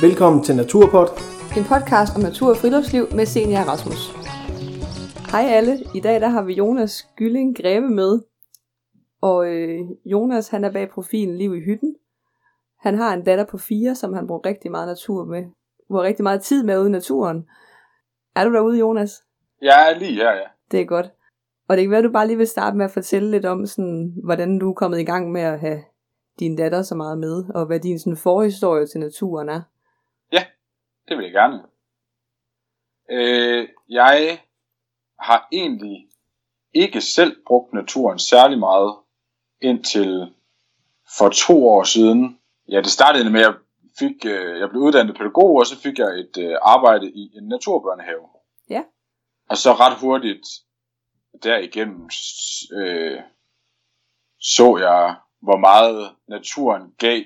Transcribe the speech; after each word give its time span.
Velkommen 0.00 0.44
til 0.44 0.56
Naturpod. 0.56 1.08
En 1.58 1.64
podcast 1.64 2.16
om 2.16 2.22
natur 2.22 2.50
og 2.50 2.56
friluftsliv 2.56 3.04
med 3.14 3.26
Senior 3.26 3.64
Rasmus. 3.70 4.00
Hej 5.32 5.44
alle, 5.56 5.78
i 5.94 6.00
dag 6.00 6.20
der 6.20 6.28
har 6.28 6.42
vi 6.42 6.52
Jonas 6.54 7.08
Gylling 7.16 7.56
Greve 7.56 7.90
med. 7.90 8.20
Og 9.22 9.46
øh, 9.46 9.80
Jonas 10.04 10.48
han 10.48 10.64
er 10.64 10.72
bag 10.72 10.90
profilen 10.90 11.36
Liv 11.36 11.56
i 11.56 11.60
Hytten. 11.60 11.96
Han 12.80 12.94
har 12.98 13.14
en 13.14 13.24
datter 13.24 13.44
på 13.44 13.58
fire, 13.58 13.94
som 13.94 14.12
han 14.12 14.26
bruger 14.26 14.46
rigtig 14.46 14.70
meget 14.70 14.88
natur 14.88 15.24
med. 15.24 15.44
Bruger 15.88 16.02
rigtig 16.02 16.22
meget 16.22 16.42
tid 16.42 16.64
med 16.64 16.78
ude 16.78 16.88
i 16.88 16.92
naturen. 16.92 17.44
Er 18.36 18.44
du 18.44 18.54
derude, 18.54 18.78
Jonas? 18.78 19.10
Jeg 19.62 19.90
er 19.90 19.98
lige 19.98 20.14
her, 20.14 20.30
ja. 20.30 20.46
Det 20.70 20.80
er 20.80 20.84
godt. 20.84 21.10
Og 21.68 21.76
det 21.76 21.84
kan 21.84 21.90
være, 21.90 21.98
at 21.98 22.04
du 22.04 22.12
bare 22.12 22.26
lige 22.26 22.36
vil 22.36 22.46
starte 22.46 22.76
med 22.76 22.84
at 22.84 22.90
fortælle 22.90 23.30
lidt 23.30 23.44
om, 23.44 23.66
sådan, 23.66 24.14
hvordan 24.24 24.58
du 24.58 24.70
er 24.70 24.74
kommet 24.74 25.00
i 25.00 25.04
gang 25.04 25.32
med 25.32 25.40
at 25.40 25.60
have 25.60 25.82
din 26.38 26.56
datter 26.56 26.82
så 26.82 26.94
meget 26.94 27.18
med, 27.18 27.44
og 27.54 27.66
hvad 27.66 27.80
din 27.80 27.98
sådan, 27.98 28.16
forhistorie 28.16 28.86
til 28.86 29.00
naturen 29.00 29.48
er. 29.48 29.60
Det 31.08 31.16
vil 31.16 31.24
jeg 31.24 31.32
gerne. 31.32 31.62
Øh, 33.10 33.68
jeg 33.88 34.40
har 35.20 35.48
egentlig 35.52 36.08
ikke 36.74 37.00
selv 37.00 37.36
brugt 37.46 37.72
naturen 37.72 38.18
særlig 38.18 38.58
meget 38.58 38.96
indtil 39.60 40.34
for 41.18 41.28
to 41.28 41.68
år 41.68 41.82
siden. 41.82 42.40
Ja, 42.68 42.76
det 42.76 42.90
startede 42.90 43.30
med, 43.30 43.40
at 43.40 43.46
jeg, 43.46 43.54
fik, 43.98 44.26
øh, 44.26 44.58
jeg 44.60 44.68
blev 44.70 44.82
uddannet 44.82 45.16
pædagog, 45.16 45.56
og 45.56 45.66
så 45.66 45.78
fik 45.78 45.98
jeg 45.98 46.18
et 46.18 46.36
øh, 46.38 46.56
arbejde 46.62 47.10
i 47.10 47.30
en 47.36 47.48
naturbørnehave. 47.48 48.28
Ja. 48.70 48.82
Og 49.48 49.56
så 49.56 49.72
ret 49.72 49.98
hurtigt 50.00 50.46
derigennem 51.42 52.10
øh, 52.72 53.20
så 54.40 54.76
jeg, 54.76 55.16
hvor 55.40 55.56
meget 55.56 56.10
naturen 56.28 56.94
gav 56.98 57.22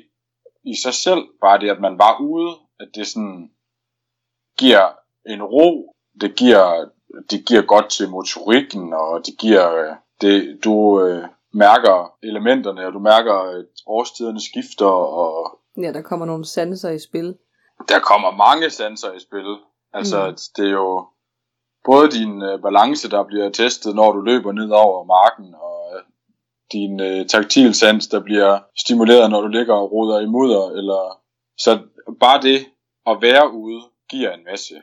i 0.64 0.74
sig 0.82 0.94
selv. 0.94 1.22
Bare 1.40 1.60
det, 1.60 1.70
at 1.70 1.80
man 1.80 1.98
var 1.98 2.20
ude, 2.20 2.56
at 2.80 2.88
det 2.94 3.06
sådan 3.06 3.50
giver 4.58 4.86
en 5.26 5.42
ro, 5.42 5.94
det 6.20 6.36
giver, 6.36 6.84
det 7.30 7.46
giver 7.46 7.62
godt 7.62 7.90
til 7.90 8.10
motorikken, 8.10 8.92
og 8.92 9.26
det 9.26 9.38
giver, 9.38 9.74
øh, 9.74 9.94
det, 10.20 10.64
du 10.64 11.00
øh, 11.02 11.24
mærker 11.52 12.12
elementerne, 12.22 12.86
og 12.86 12.92
du 12.92 12.98
mærker, 12.98 13.34
at 13.34 13.66
årstiderne 13.86 14.40
skifter, 14.40 14.86
og 14.86 15.58
Ja, 15.82 15.92
der 15.92 16.02
kommer 16.02 16.26
nogle 16.26 16.44
sanser 16.44 16.90
i 16.90 16.98
spil. 16.98 17.36
der 17.88 18.00
kommer 18.00 18.30
mange 18.30 18.70
sanser 18.70 19.12
i 19.12 19.20
spil. 19.20 19.56
Altså, 19.92 20.28
mm. 20.30 20.36
det 20.56 20.66
er 20.68 20.72
jo 20.72 21.06
både 21.84 22.10
din 22.10 22.42
øh, 22.42 22.62
balance, 22.62 23.10
der 23.10 23.22
bliver 23.24 23.50
testet, 23.50 23.94
når 23.94 24.12
du 24.12 24.20
løber 24.20 24.52
ned 24.52 24.70
over 24.70 25.04
marken, 25.04 25.54
og 25.54 25.96
øh, 25.96 26.02
din 26.72 27.00
øh, 27.00 27.26
taktilsans, 27.26 28.06
der 28.08 28.20
bliver 28.20 28.58
stimuleret, 28.78 29.30
når 29.30 29.40
du 29.40 29.48
ligger 29.48 29.74
og 29.74 29.92
roder 29.92 30.20
i 30.20 30.26
mudder, 30.26 30.70
eller 30.70 31.20
så 31.58 31.78
bare 32.20 32.40
det 32.42 32.66
at 33.06 33.16
være 33.22 33.52
ude, 33.52 33.82
giver 34.10 34.32
en 34.32 34.44
masse. 34.44 34.82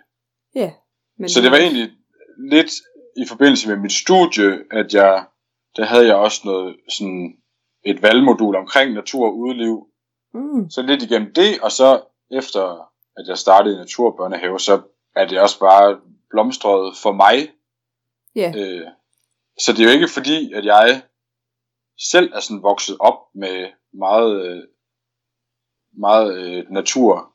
Ja. 0.55 0.71
Men 1.17 1.29
Så 1.29 1.41
det 1.41 1.51
var 1.51 1.57
egentlig 1.57 1.91
lidt 2.51 2.71
i 3.17 3.25
forbindelse 3.27 3.69
med 3.69 3.77
mit 3.77 3.91
studie, 3.91 4.63
at 4.71 4.93
jeg, 4.93 5.25
der 5.75 5.85
havde 5.85 6.07
jeg 6.07 6.15
også 6.15 6.41
noget 6.45 6.77
sådan 6.89 7.37
et 7.83 8.01
valgmodul 8.01 8.55
omkring 8.55 8.93
natur 8.93 9.25
og 9.25 9.37
udeliv. 9.37 9.87
Mm, 10.33 10.69
Så 10.69 10.81
lidt 10.81 11.03
igennem 11.03 11.33
det, 11.33 11.59
og 11.61 11.71
så 11.71 12.01
efter 12.31 12.91
at 13.17 13.27
jeg 13.27 13.37
startede 13.37 13.75
i 13.75 13.77
naturbørnehave, 13.77 14.59
så 14.59 14.81
er 15.15 15.27
det 15.27 15.39
også 15.39 15.59
bare 15.59 16.01
blomstret 16.29 16.97
for 16.97 17.11
mig. 17.11 17.51
ja, 18.35 18.53
Øh, 18.57 18.87
så 19.59 19.73
det 19.73 19.79
er 19.79 19.83
jo 19.85 19.89
ikke 19.89 20.07
fordi, 20.07 20.53
at 20.53 20.65
jeg 20.65 21.01
selv 21.99 22.33
er 22.33 22.39
sådan 22.39 22.63
vokset 22.63 22.97
op 22.99 23.19
med 23.35 23.69
meget, 23.93 24.45
øh, 24.45 24.63
meget 25.97 26.37
øh, 26.37 26.65
natur. 26.69 27.33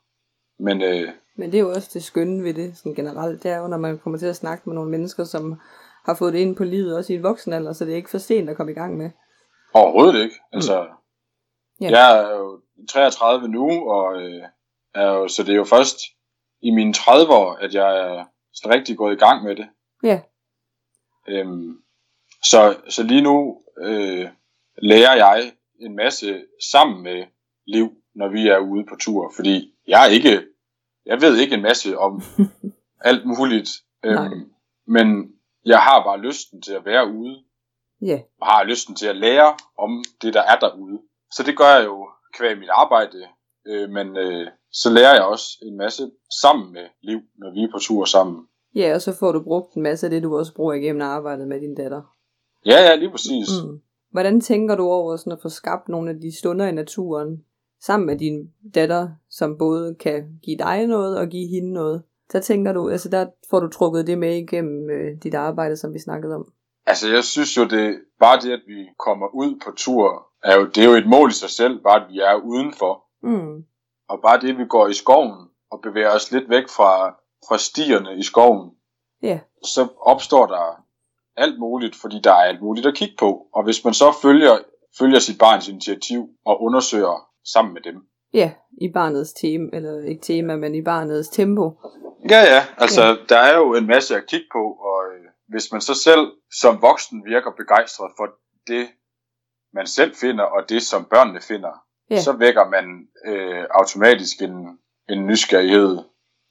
Men 0.58 0.83
øh, 0.83 1.12
men 1.36 1.53
det 1.53 1.59
er 1.59 1.62
jo 1.62 1.70
også 1.70 1.91
det 1.95 2.05
skønne 2.05 2.45
ved 2.45 2.55
det 2.55 2.77
sådan 2.77 2.95
generelt. 2.95 3.42
Det 3.42 3.50
er 3.50 3.56
jo, 3.59 3.67
når 3.67 3.77
man 3.77 3.98
kommer 3.98 4.19
til 4.19 4.27
at 4.27 4.36
snakke 4.36 4.62
med 4.67 4.75
nogle 4.75 4.91
mennesker, 4.91 5.25
som 5.25 5.61
har 6.05 6.14
fået 6.14 6.33
det 6.33 6.39
ind 6.39 6.56
på 6.56 6.64
livet, 6.64 6.97
også 6.97 7.12
i 7.12 7.17
en 7.17 7.23
voksen 7.23 7.53
alder, 7.53 7.73
så 7.73 7.84
det 7.84 7.92
er 7.92 7.96
ikke 7.96 8.11
for 8.11 8.18
sent 8.18 8.51
at 8.51 8.57
komme 8.57 8.73
i 8.73 8.74
gang 8.74 8.96
med. 8.96 9.11
Overhovedet 9.74 10.23
ikke. 10.23 10.35
Altså, 10.52 10.86
Ja. 11.80 11.89
ja. 11.89 11.98
Jeg 11.98 12.19
er 12.19 12.36
jo 12.36 12.61
33 12.89 13.48
nu, 13.48 13.90
og 13.90 14.23
øh, 14.23 14.42
er 14.95 15.07
jo, 15.07 15.29
så 15.29 15.42
det 15.42 15.52
er 15.52 15.57
jo 15.57 15.64
først 15.64 15.98
i 16.63 16.70
mine 16.70 16.92
30 16.92 17.33
år, 17.33 17.52
at 17.52 17.74
jeg 17.74 17.98
er 17.98 18.24
sådan 18.55 18.74
rigtig 18.77 18.96
gået 18.96 19.13
i 19.13 19.19
gang 19.19 19.45
med 19.45 19.57
det. 19.57 19.69
Ja, 20.02 20.20
Øhm, 21.29 21.77
så, 22.45 22.77
så 22.89 23.02
lige 23.02 23.23
nu 23.23 23.63
øh, 23.83 24.29
lærer 24.79 25.14
jeg 25.14 25.52
en 25.80 25.96
masse 25.96 26.45
sammen 26.70 27.02
med 27.02 27.24
Liv, 27.67 27.92
når 28.14 28.29
vi 28.29 28.48
er 28.48 28.58
ude 28.58 28.85
på 28.89 28.96
tur, 29.01 29.33
fordi 29.36 29.74
jeg 29.86 30.07
er 30.07 30.11
ikke, 30.11 30.46
jeg 31.06 31.20
ved 31.20 31.36
ikke 31.38 31.55
en 31.55 31.62
masse 31.62 31.98
om 31.98 32.22
alt 33.11 33.27
muligt, 33.27 33.68
øhm, 34.05 34.52
men 34.86 35.06
jeg 35.64 35.78
har 35.78 36.05
bare 36.05 36.20
lysten 36.20 36.62
til 36.62 36.72
at 36.72 36.84
være 36.84 37.12
ude, 37.12 37.44
ja, 38.02 38.20
og 38.40 38.46
har 38.46 38.64
lysten 38.64 38.94
til 38.94 39.06
at 39.06 39.16
lære 39.16 39.56
om 39.78 40.05
det, 40.22 40.34
der 40.34 40.42
er 40.42 40.58
derude. 40.58 40.98
Så 41.33 41.42
det 41.42 41.58
gør 41.58 41.77
jeg 41.77 41.84
jo 41.84 42.08
kvæg 42.34 42.58
mit 42.58 42.68
arbejde, 42.68 43.18
øh, 43.66 43.90
men 43.90 44.16
øh, 44.16 44.46
så 44.72 44.90
lærer 44.90 45.14
jeg 45.14 45.24
også 45.24 45.58
en 45.62 45.77
masse 45.77 46.10
sammen 46.40 46.72
med 46.72 46.86
Liv, 47.02 47.20
når 47.39 47.50
vi 47.55 47.62
er 47.62 47.72
på 47.72 47.78
tur 47.78 48.05
sammen. 48.05 48.46
ja, 48.74 48.94
og 48.94 49.00
så 49.00 49.12
får 49.18 49.33
du 49.33 49.42
brugt 49.42 49.74
en 49.74 49.83
masse 49.83 50.06
af 50.06 50.10
det, 50.10 50.22
du 50.22 50.39
også 50.39 50.55
bruger 50.55 50.74
igennem 50.74 51.02
arbejdet 51.02 51.48
med 51.48 51.60
din 51.60 51.74
datter. 51.74 52.02
Ja, 52.66 52.78
ja, 52.83 52.94
lige 52.94 53.10
præcis. 53.10 53.48
Mm. 53.64 53.80
Hvordan 54.10 54.40
tænker 54.40 54.77
du 54.77 54.83
over 54.83 55.16
sådan 55.16 55.33
at 55.33 55.42
få 55.42 55.48
skabt 55.48 55.89
nogle 55.89 56.10
af 56.10 56.20
de 56.20 56.39
stunder 56.39 56.66
i 56.66 56.72
naturen, 56.72 57.44
sammen 57.80 58.07
med 58.07 58.18
din 58.18 58.51
datter, 58.74 59.08
som 59.30 59.58
både 59.58 59.95
kan 59.95 60.39
give 60.42 60.58
dig 60.58 60.86
noget 60.86 61.18
og 61.18 61.29
give 61.29 61.48
hende 61.48 61.73
noget? 61.73 62.02
Der 62.33 62.41
tænker 62.41 62.73
du, 62.73 62.89
altså 62.89 63.08
der 63.08 63.27
får 63.51 63.61
du 63.61 63.68
trukket 63.68 64.07
det 64.07 64.18
med 64.18 64.36
igennem 64.36 64.91
øh, 64.91 65.23
dit 65.23 65.35
arbejde, 65.35 65.77
som 65.77 65.95
vi 65.95 65.98
snakkede 65.98 66.35
om. 66.35 66.52
Altså, 66.86 67.08
jeg 67.08 67.24
synes 67.24 67.57
jo, 67.57 67.64
det 67.64 68.01
bare 68.20 68.40
det, 68.40 68.52
at 68.52 68.63
vi 68.67 68.86
kommer 68.98 69.27
ud 69.35 69.61
på 69.64 69.70
tur, 69.77 70.27
er 70.45 70.57
jo, 70.57 70.67
det 70.67 70.79
er 70.85 70.89
jo 70.89 70.95
et 70.95 71.08
mål 71.08 71.30
i 71.30 71.33
sig 71.33 71.51
selv, 71.51 71.83
bare 71.83 72.05
at 72.05 72.13
vi 72.13 72.19
er 72.19 72.35
udenfor. 72.35 73.05
Mm. 73.23 73.64
Og 74.08 74.19
bare 74.23 74.40
det, 74.40 74.51
at 74.51 74.58
vi 74.58 74.64
går 74.64 74.89
i 74.89 74.95
skoven 74.95 75.48
og 75.70 75.80
bevæger 75.83 76.11
os 76.14 76.33
lidt 76.33 76.51
væk 76.51 76.69
fra, 76.69 77.08
fra 77.48 77.58
stierne 77.58 78.19
i 78.19 78.23
skoven, 78.23 78.70
Ja, 79.23 79.40
så 79.64 79.89
opstår 80.01 80.46
der 80.46 80.85
alt 81.36 81.58
muligt, 81.58 81.96
fordi 81.96 82.20
der 82.24 82.30
er 82.30 82.42
alt 82.42 82.63
muligt 82.63 82.86
at 82.86 82.95
kigge 82.95 83.14
på. 83.19 83.46
Og 83.55 83.64
hvis 83.64 83.85
man 83.85 83.95
så 83.95 84.13
følger, 84.23 84.58
følger 84.98 85.19
sit 85.19 85.39
barns 85.39 85.69
initiativ 85.69 86.29
og 86.46 86.63
undersøger 86.63 87.30
sammen 87.52 87.74
med 87.74 87.83
dem. 87.83 87.96
ja, 88.34 88.52
i 88.80 88.88
barnets 88.92 89.33
tema, 89.33 89.68
eller 89.72 90.05
ikke 90.08 90.22
tema, 90.22 90.56
men 90.56 90.74
i 90.74 90.83
barnets 90.83 91.28
tempo. 91.28 91.72
Ja, 92.30 92.40
ja, 92.55 92.62
altså 92.78 93.05
ja. 93.05 93.14
der 93.28 93.38
er 93.38 93.56
jo 93.58 93.74
en 93.74 93.86
masse 93.86 94.16
at 94.16 94.27
kigge 94.28 94.46
på, 94.52 94.58
og 94.58 95.00
øh, 95.14 95.27
hvis 95.48 95.72
man 95.72 95.80
så 95.80 95.94
selv 95.94 96.33
som 96.60 96.83
voksen 96.83 97.24
virker 97.24 97.50
begejstret 97.56 98.10
for 98.16 98.27
det, 98.66 98.86
man 99.74 99.86
selv 99.86 100.14
finder, 100.14 100.44
og 100.44 100.68
det, 100.68 100.83
som 100.83 101.05
børnene 101.05 101.40
finder, 101.40 101.84
Ja. 102.10 102.20
så 102.20 102.33
vækker 102.33 102.64
man 102.70 102.84
øh, 103.27 103.64
automatisk 103.70 104.42
en, 104.42 104.78
en 105.08 105.27
nysgerrighed 105.27 105.98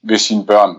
ved 0.08 0.18
sine 0.18 0.46
børn. 0.46 0.76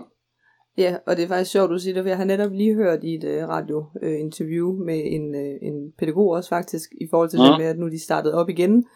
Ja, 0.78 0.96
og 1.06 1.16
det 1.16 1.22
er 1.24 1.28
faktisk 1.28 1.50
sjovt, 1.50 1.70
du 1.70 1.78
siger 1.78 1.94
det, 1.94 2.02
for 2.04 2.08
jeg 2.08 2.16
har 2.16 2.24
netop 2.24 2.52
lige 2.52 2.74
hørt 2.74 3.04
i 3.04 3.14
et 3.14 3.24
uh, 3.24 3.48
radiointerview 3.48 4.72
med 4.84 5.02
en, 5.04 5.34
uh, 5.34 5.68
en 5.68 5.92
pædagog 5.98 6.28
også 6.30 6.48
faktisk, 6.48 6.90
i 7.00 7.06
forhold 7.10 7.28
til 7.30 7.38
mm. 7.38 7.44
det 7.44 7.58
med, 7.58 7.66
at 7.66 7.78
nu 7.78 7.88
de 7.88 8.04
startede 8.04 8.34
op 8.34 8.48
igen 8.48 8.86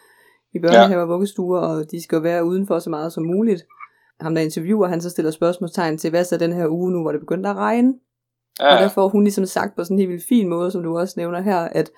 i 0.57 0.61
børnehaver 0.61 1.03
og 1.03 1.09
vuggestuer, 1.09 1.61
og 1.61 1.91
de 1.91 2.03
skal 2.03 2.23
være 2.23 2.45
udenfor 2.45 2.79
så 2.79 2.91
meget 2.91 3.13
som 3.13 3.25
muligt. 3.25 3.63
Ham 4.21 4.35
der 4.35 4.43
interviewer, 4.43 4.87
han 4.87 5.01
så 5.01 5.11
stiller 5.11 5.31
spørgsmålstegn 5.31 5.99
til, 5.99 6.11
hvad 6.11 6.25
så 6.25 6.37
den 6.37 6.53
her 6.53 6.69
uge 6.69 6.93
nu, 6.93 7.03
hvor 7.03 7.13
det 7.13 7.21
begyndte 7.21 7.49
at 7.49 7.57
regne? 7.57 7.95
Ja. 8.61 8.75
Og 8.75 8.83
der 8.83 8.89
får 8.89 9.09
hun 9.09 9.23
ligesom 9.23 9.47
sagt 9.47 9.77
på 9.77 9.85
sådan 9.85 9.95
en 9.95 9.99
helt 9.99 10.11
vildt 10.11 10.25
fin 10.29 10.49
måde, 10.49 10.71
som 10.71 10.83
du 10.83 10.99
også 10.99 11.15
nævner 11.17 11.41
her, 11.41 11.59
at 11.59 11.91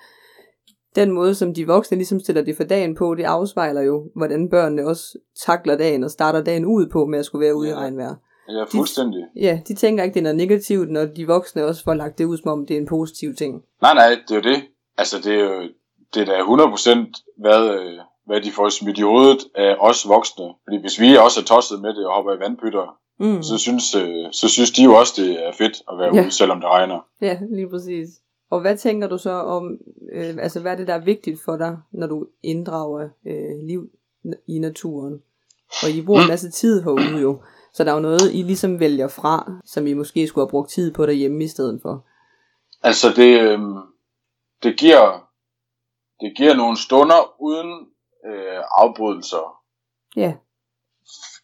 den 0.95 1.11
måde, 1.11 1.35
som 1.35 1.53
de 1.53 1.67
voksne 1.67 1.97
ligesom 1.97 2.19
stiller 2.19 2.41
det 2.41 2.57
for 2.57 2.63
dagen 2.63 2.95
på, 2.95 3.15
det 3.15 3.23
afspejler 3.23 3.81
jo, 3.81 4.11
hvordan 4.15 4.49
børnene 4.49 4.87
også 4.87 5.17
takler 5.45 5.77
dagen 5.77 6.03
og 6.03 6.11
starter 6.11 6.43
dagen 6.43 6.65
ud 6.65 6.87
på 6.87 7.05
med 7.05 7.19
at 7.19 7.25
skulle 7.25 7.45
være 7.45 7.55
ude 7.55 7.69
ja. 7.69 7.73
i 7.73 7.77
regnvejr. 7.77 8.15
ja, 8.49 8.63
fuldstændig. 8.63 9.23
Ja, 9.35 9.59
de 9.67 9.75
tænker 9.75 10.03
ikke, 10.03 10.13
det 10.13 10.19
er 10.19 10.23
noget 10.23 10.37
negativt, 10.37 10.91
når 10.91 11.05
de 11.05 11.27
voksne 11.27 11.65
også 11.65 11.83
får 11.83 11.93
lagt 11.93 12.17
det 12.17 12.25
ud, 12.25 12.37
som 12.37 12.51
om 12.51 12.65
det 12.65 12.75
er 12.75 12.81
en 12.81 12.87
positiv 12.87 13.35
ting. 13.35 13.63
Nej, 13.81 13.93
nej, 13.93 14.09
det 14.27 14.31
er 14.31 14.35
jo 14.35 14.55
det. 14.55 14.63
Altså, 14.97 15.17
det 15.23 15.33
er 15.33 15.43
jo 15.43 15.69
det 16.13 16.21
er 16.21 16.25
da 16.25 16.39
100% 16.39 17.33
hvad, 17.37 17.69
øh, 17.79 17.99
hvad 18.29 18.41
de 18.41 18.51
får 18.51 18.69
smidt 18.69 18.97
i 18.97 19.01
hovedet 19.01 19.41
af 19.55 19.75
os 19.79 20.07
voksne. 20.07 20.45
Fordi 20.63 20.77
hvis 20.81 20.99
vi 20.99 21.15
også 21.17 21.39
er 21.39 21.43
tosset 21.43 21.81
med 21.81 21.93
det 21.93 22.05
og 22.07 22.13
hopper 22.15 22.33
i 22.33 22.39
vandpytter, 22.39 22.95
Mm. 23.21 23.43
så 23.43 23.57
synes, 23.57 23.95
øh, 23.95 24.25
så 24.31 24.47
synes 24.49 24.71
de 24.71 24.83
jo 24.83 24.93
også, 24.95 25.13
det 25.21 25.47
er 25.47 25.51
fedt 25.51 25.81
at 25.91 25.97
være 25.97 26.15
Ja. 26.15 26.21
ude, 26.21 26.31
selvom 26.31 26.59
det 26.61 26.69
regner. 26.69 26.99
Ja, 27.21 27.39
lige 27.51 27.69
præcis. 27.69 28.09
Og 28.49 28.61
hvad 28.61 28.77
tænker 28.77 29.07
du 29.07 29.17
så 29.17 29.31
om, 29.31 29.77
øh, 30.13 30.35
altså 30.41 30.59
hvad 30.59 30.71
er 30.71 30.75
det, 30.75 30.87
der 30.87 30.93
er 30.93 30.99
vigtigt 31.05 31.41
for 31.45 31.57
dig, 31.57 31.77
når 31.91 32.07
du 32.07 32.25
inddrager 32.43 33.09
øh, 33.27 33.67
liv 33.67 33.89
i 34.47 34.59
naturen? 34.59 35.21
Og 35.83 35.89
I 35.89 36.01
bruger 36.01 36.21
en 36.21 36.27
masse 36.27 36.51
tid 36.51 36.83
herude 36.83 37.21
jo, 37.21 37.41
så 37.73 37.83
der 37.83 37.91
er 37.91 37.95
jo 37.95 38.01
noget, 38.01 38.31
I 38.33 38.41
ligesom 38.41 38.79
vælger 38.79 39.07
fra, 39.07 39.51
som 39.65 39.87
I 39.87 39.93
måske 39.93 40.27
skulle 40.27 40.45
have 40.45 40.49
brugt 40.51 40.69
tid 40.69 40.93
på 40.93 41.05
derhjemme 41.05 41.43
i 41.43 41.47
stedet 41.47 41.79
for. 41.81 42.05
Altså, 42.83 43.07
det, 43.15 43.39
øh, 43.41 43.59
det 44.63 44.77
giver 44.79 45.25
det 46.21 46.33
giver 46.37 46.53
nogle 46.55 46.77
stunder 46.77 47.41
uden 47.41 47.85
øh, 48.25 48.63
afbrydelser. 48.71 49.61
Ja, 50.15 50.33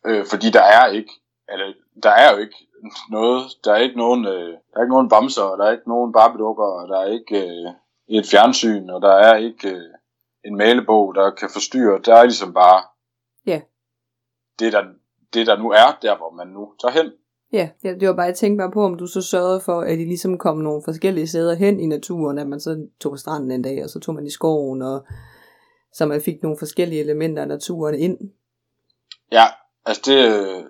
Øh, 0.08 0.26
fordi 0.26 0.50
der 0.50 0.62
er 0.64 0.88
ikke, 0.88 1.12
eller 1.50 1.74
der 2.04 2.10
er 2.10 2.32
jo 2.32 2.38
ikke 2.38 2.56
noget, 3.10 3.42
der 3.64 3.74
er 3.74 3.78
ikke 3.78 3.98
nogen, 3.98 4.26
øh, 4.26 4.50
der 4.50 4.76
er 4.78 4.82
ikke 4.82 4.94
nogen 4.94 5.10
bamser, 5.10 5.44
og 5.44 5.58
der 5.58 5.66
er 5.66 5.72
ikke 5.72 5.90
nogen 5.90 6.14
barbedukker, 6.14 6.64
og 6.64 6.88
der 6.88 7.00
er 7.00 7.06
ikke 7.12 7.38
øh, 7.48 7.72
et 8.08 8.26
fjernsyn, 8.32 8.90
og 8.90 9.02
der 9.02 9.12
er 9.12 9.36
ikke 9.36 9.70
øh, 9.70 9.94
en 10.46 10.58
malebog, 10.58 11.16
der 11.16 11.32
kan 11.32 11.50
forstyrre. 11.54 12.02
Der 12.06 12.16
er 12.16 12.24
ligesom 12.24 12.54
bare 12.54 12.84
Ja. 13.46 13.62
det, 14.60 14.74
der, 14.74 14.84
det, 15.34 15.48
der 15.48 15.58
nu 15.58 15.72
er, 15.72 15.98
der 16.02 16.18
hvor 16.18 16.32
man 16.32 16.48
nu 16.48 16.74
tager 16.82 16.92
hen. 17.04 17.12
Ja, 17.54 17.70
ja, 17.84 17.94
det 17.94 18.08
var 18.08 18.16
bare, 18.16 18.26
jeg 18.26 18.36
tænkte 18.36 18.62
bare 18.62 18.72
på, 18.72 18.84
om 18.86 18.98
du 18.98 19.08
så 19.08 19.22
sørgede 19.22 19.62
for, 19.62 19.82
at 19.82 20.00
I 20.00 20.04
ligesom 20.04 20.38
kom 20.38 20.58
nogle 20.58 20.82
forskellige 20.86 21.28
steder 21.28 21.56
hen 21.56 21.80
i 21.80 21.86
naturen, 21.86 22.38
at 22.38 22.48
man 22.48 22.60
så 22.60 22.88
tog 23.00 23.12
på 23.12 23.18
stranden 23.18 23.52
en 23.52 23.62
dag, 23.62 23.84
og 23.84 23.90
så 23.90 24.00
tog 24.00 24.16
man 24.16 24.26
i 24.26 24.30
skoven, 24.30 24.82
og 24.82 25.06
så 25.96 26.06
man 26.06 26.22
fik 26.22 26.44
nogle 26.44 26.58
forskellige 26.58 27.02
elementer 27.02 27.42
af 27.42 27.48
naturen 27.48 27.96
ind. 27.96 28.18
Ja, 29.32 29.46
altså 29.86 30.02
det 30.06 30.18
øh, 30.18 30.64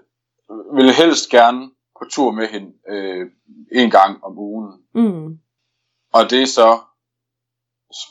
vil 0.75 0.85
jeg 0.85 0.95
helst 0.95 1.29
gerne 1.29 1.71
på 1.99 2.05
tur 2.11 2.31
med 2.31 2.47
hende 2.47 2.73
øh, 2.87 3.31
en 3.71 3.91
gang 3.91 4.23
om 4.23 4.37
ugen. 4.37 4.71
Mm. 4.93 5.39
Og 6.13 6.29
det 6.29 6.41
er 6.41 6.45
så 6.45 6.79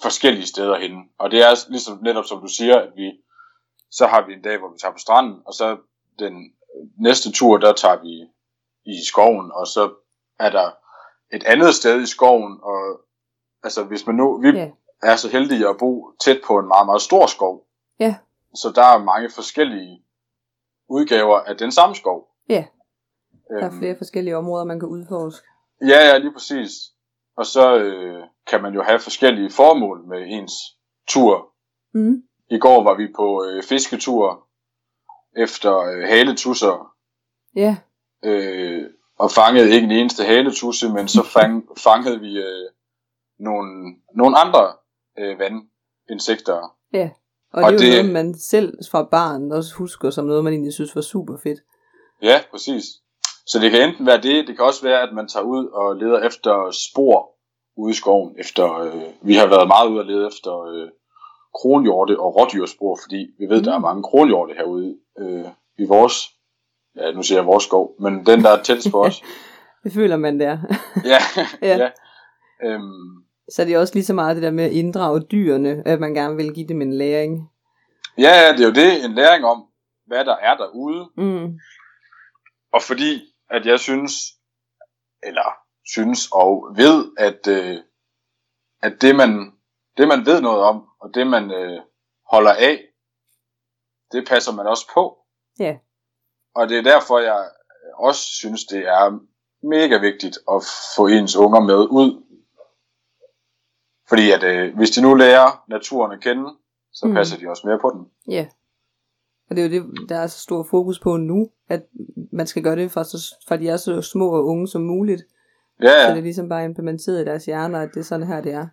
forskellige 0.02 0.46
steder 0.46 0.78
hen. 0.78 0.92
Og 1.18 1.30
det 1.30 1.42
er 1.42 1.70
ligesom 1.70 1.98
netop 2.02 2.24
som 2.24 2.40
du 2.40 2.46
siger, 2.46 2.78
at 2.78 2.92
vi 2.96 3.12
så 3.90 4.06
har 4.06 4.26
vi 4.26 4.32
en 4.32 4.42
dag, 4.42 4.58
hvor 4.58 4.72
vi 4.72 4.78
tager 4.78 4.92
på 4.92 4.98
stranden, 4.98 5.42
og 5.46 5.54
så 5.54 5.76
den 6.18 6.52
næste 6.98 7.32
tur, 7.32 7.58
der 7.58 7.72
tager 7.72 8.02
vi 8.02 8.28
i 8.92 9.04
skoven, 9.04 9.52
og 9.52 9.66
så 9.66 9.94
er 10.38 10.50
der 10.50 10.70
et 11.32 11.44
andet 11.44 11.74
sted 11.74 12.02
i 12.02 12.06
skoven, 12.06 12.58
og 12.62 13.00
altså 13.62 13.84
hvis 13.84 14.06
man 14.06 14.16
nu, 14.16 14.40
vi 14.40 14.48
Ja. 14.48 14.70
Er 15.04 15.16
så 15.16 15.28
heldige 15.28 15.68
at 15.68 15.76
bo 15.78 16.10
tæt 16.20 16.40
på 16.46 16.58
en 16.58 16.68
meget, 16.68 16.86
meget 16.86 17.02
stor 17.02 17.26
skov, 17.26 17.66
Ja. 18.00 18.16
så 18.54 18.72
der 18.74 18.82
er 18.84 19.04
mange 19.04 19.30
forskellige 19.30 20.04
udgaver 20.88 21.38
af 21.40 21.56
den 21.56 21.72
samme 21.72 21.94
skov. 21.94 22.28
Ja. 22.48 22.64
Der 23.48 23.60
er 23.60 23.66
Øhm, 23.70 23.78
flere 23.78 23.96
forskellige 23.96 24.36
områder, 24.36 24.64
man 24.64 24.80
kan 24.80 24.88
udforske. 24.88 25.46
Ja, 25.80 25.98
ja, 26.08 26.18
lige 26.18 26.32
præcis. 26.32 26.70
Og 27.36 27.46
så 27.46 27.76
øh, 27.76 28.22
kan 28.46 28.62
man 28.62 28.74
jo 28.74 28.82
have 28.82 29.00
forskellige 29.00 29.50
formål 29.50 30.04
med 30.08 30.22
ens 30.26 30.52
tur. 31.08 31.52
Mm. 31.94 32.22
I 32.50 32.58
går 32.58 32.82
var 32.82 32.94
vi 32.94 33.12
på 33.16 33.44
øh, 33.44 33.62
fisketur 33.62 34.48
efter 35.36 35.78
øh, 35.78 36.02
haletusser, 36.08 36.90
Ja, 37.56 37.76
øh, 38.24 38.90
og 39.18 39.30
fangede 39.30 39.70
ikke 39.74 39.84
en 39.84 39.90
eneste 39.90 40.24
haletusse, 40.24 40.88
men 40.88 41.08
så 41.08 41.22
fang, 41.22 41.68
fangede 41.78 42.20
vi 42.20 42.38
øh, 42.38 42.70
nogle, 43.38 43.94
nogle 44.14 44.38
andre 44.38 44.72
øh, 45.18 45.38
vandinsekter. 45.38 46.54
og, 46.54 47.10
og 47.52 47.62
Og 47.62 47.72
det 47.72 47.80
er 47.80 47.86
jo 47.86 47.92
det- 47.92 48.04
noget, 48.04 48.12
man 48.12 48.34
selv 48.34 48.78
fra 48.90 49.02
barn 49.02 49.52
også 49.52 49.74
husker 49.74 50.10
som 50.10 50.24
noget, 50.24 50.44
man 50.44 50.52
egentlig 50.52 50.72
synes 50.72 50.94
var 50.96 51.02
super 51.02 51.36
fedt. 51.42 51.60
Ja, 52.22 52.40
præcis. 52.50 52.84
Så 53.46 53.58
det 53.58 53.70
kan 53.70 53.88
enten 53.88 54.06
være 54.06 54.20
det, 54.22 54.46
det 54.46 54.56
kan 54.56 54.64
også 54.64 54.82
være, 54.82 55.00
at 55.00 55.14
man 55.14 55.28
tager 55.28 55.44
ud 55.44 55.66
og 55.66 55.96
leder 55.96 56.20
efter 56.20 56.70
spor 56.90 57.30
ude 57.76 57.90
i 57.90 57.94
skoven. 57.94 58.34
Efter, 58.38 58.74
øh, 58.80 59.02
vi 59.22 59.34
har 59.34 59.46
været 59.46 59.68
meget 59.68 59.88
ude 59.88 60.00
at 60.00 60.06
lede 60.06 60.26
efter 60.26 60.60
øh, 60.62 60.88
kronhjorte 61.60 62.20
og 62.20 62.36
rådyrspor, 62.36 62.98
fordi 63.04 63.26
vi 63.38 63.44
ved, 63.46 63.58
mm. 63.58 63.64
der 63.64 63.72
er 63.72 63.78
Mm. 63.78 63.82
mange 63.82 64.02
kronhjorte 64.02 64.54
herude 64.54 64.96
øh, 65.18 65.44
i 65.78 65.84
vores, 65.86 66.14
ja 66.96 67.12
nu 67.12 67.22
siger 67.22 67.38
jeg 67.38 67.46
vores 67.46 67.64
skov, 67.64 67.94
men 68.00 68.26
den 68.26 68.44
der 68.44 68.50
er 68.50 68.62
tættest 68.62 68.90
på 68.90 69.04
os. 69.04 69.22
Det 69.84 69.92
føler 69.92 70.16
man 70.16 70.40
der. 70.40 70.58
ja, 71.04 71.18
Ja. 71.38 71.46
ja. 71.68 71.76
ja. 71.76 71.90
Øhm, 72.64 73.23
Så 73.48 73.64
det 73.64 73.74
er 73.74 73.78
også 73.78 73.94
lige 73.94 74.04
så 74.04 74.14
meget 74.14 74.36
det 74.36 74.42
der 74.42 74.50
med 74.50 74.64
at 74.64 74.72
inddrage 74.72 75.20
dyrene, 75.20 75.82
at 75.86 76.00
man 76.00 76.14
gerne 76.14 76.36
vil 76.36 76.54
give 76.54 76.68
dem 76.68 76.82
en 76.82 76.92
læring. 76.92 77.50
ja, 78.18 78.40
ja, 78.40 78.52
det 78.52 78.60
er 78.60 78.68
jo 78.68 78.74
det, 78.74 79.04
en 79.04 79.14
læring 79.14 79.44
om, 79.44 79.66
hvad 80.06 80.24
der 80.24 80.36
er 80.36 80.56
derude, 80.56 81.10
Mm. 81.16 81.58
Og 82.72 82.82
fordi, 82.82 83.20
at 83.50 83.66
jeg 83.66 83.80
synes, 83.80 84.12
eller 85.22 85.56
synes 85.86 86.28
og 86.32 86.72
ved, 86.76 87.12
at, 87.18 87.46
øh, 87.48 87.76
at 88.82 88.92
det, 89.00 89.16
man, 89.16 89.52
det 89.96 90.08
man 90.08 90.26
ved 90.26 90.40
noget 90.40 90.62
om, 90.62 90.88
og 91.00 91.10
det 91.14 91.26
man 91.26 91.50
øh, 91.50 91.80
holder 92.30 92.52
af, 92.52 92.80
det 94.12 94.28
passer 94.28 94.52
man 94.52 94.66
også 94.66 94.90
på. 94.94 95.18
Ja. 95.58 95.76
Og 96.54 96.68
det 96.68 96.78
er 96.78 96.82
derfor, 96.82 97.18
jeg 97.18 97.50
også 97.98 98.20
synes, 98.20 98.64
det 98.64 98.78
er 98.78 99.18
mega 99.66 99.96
vigtigt 99.98 100.38
at 100.50 100.62
få 100.96 101.06
ens 101.06 101.36
unger 101.36 101.60
med 101.60 101.86
ud. 101.90 102.23
Fordi 104.08 104.30
at 104.30 104.42
øh, 104.42 104.76
hvis 104.76 104.90
de 104.90 105.02
nu 105.02 105.14
lærer 105.14 105.64
naturen 105.68 106.12
at 106.12 106.20
kende, 106.20 106.50
så 106.92 107.06
Mm. 107.06 107.14
passer 107.14 107.38
de 107.38 107.48
også 107.50 107.66
mere 107.66 107.78
på 107.78 107.90
den. 107.94 108.32
Ja. 108.34 108.46
Og 109.50 109.56
det 109.56 109.64
er 109.64 109.68
jo 109.68 109.82
det, 109.82 110.08
der 110.08 110.16
er 110.18 110.26
så 110.26 110.38
stor 110.38 110.62
fokus 110.70 110.98
på 111.00 111.16
nu, 111.16 111.50
at 111.68 111.82
man 112.32 112.46
skal 112.46 112.62
gøre 112.62 112.76
det 112.76 112.90
fra, 112.90 113.04
så, 113.04 113.34
fra 113.48 113.56
de 113.56 113.68
er 113.68 113.76
så 113.76 114.02
små 114.02 114.30
og 114.36 114.46
unge 114.46 114.68
som 114.68 114.82
muligt. 114.82 115.22
Ja, 115.82 115.86
Så 115.88 116.08
det 116.08 116.14
ja, 116.14 116.16
er 116.18 116.20
ligesom 116.22 116.48
bare 116.48 116.64
implementeret 116.64 117.20
i 117.20 117.24
deres 117.24 117.44
hjerner, 117.44 117.80
at 117.80 117.88
det 117.94 118.00
er 118.00 118.04
sådan 118.04 118.26
her, 118.26 118.40
det 118.40 118.52
er. 118.52 118.66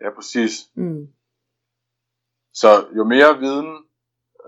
ja 0.00 0.10
præcis. 0.16 0.50
Mm. 0.74 1.06
Så 2.52 2.68
jo 2.96 3.04
mere 3.04 3.38
viden 3.38 3.66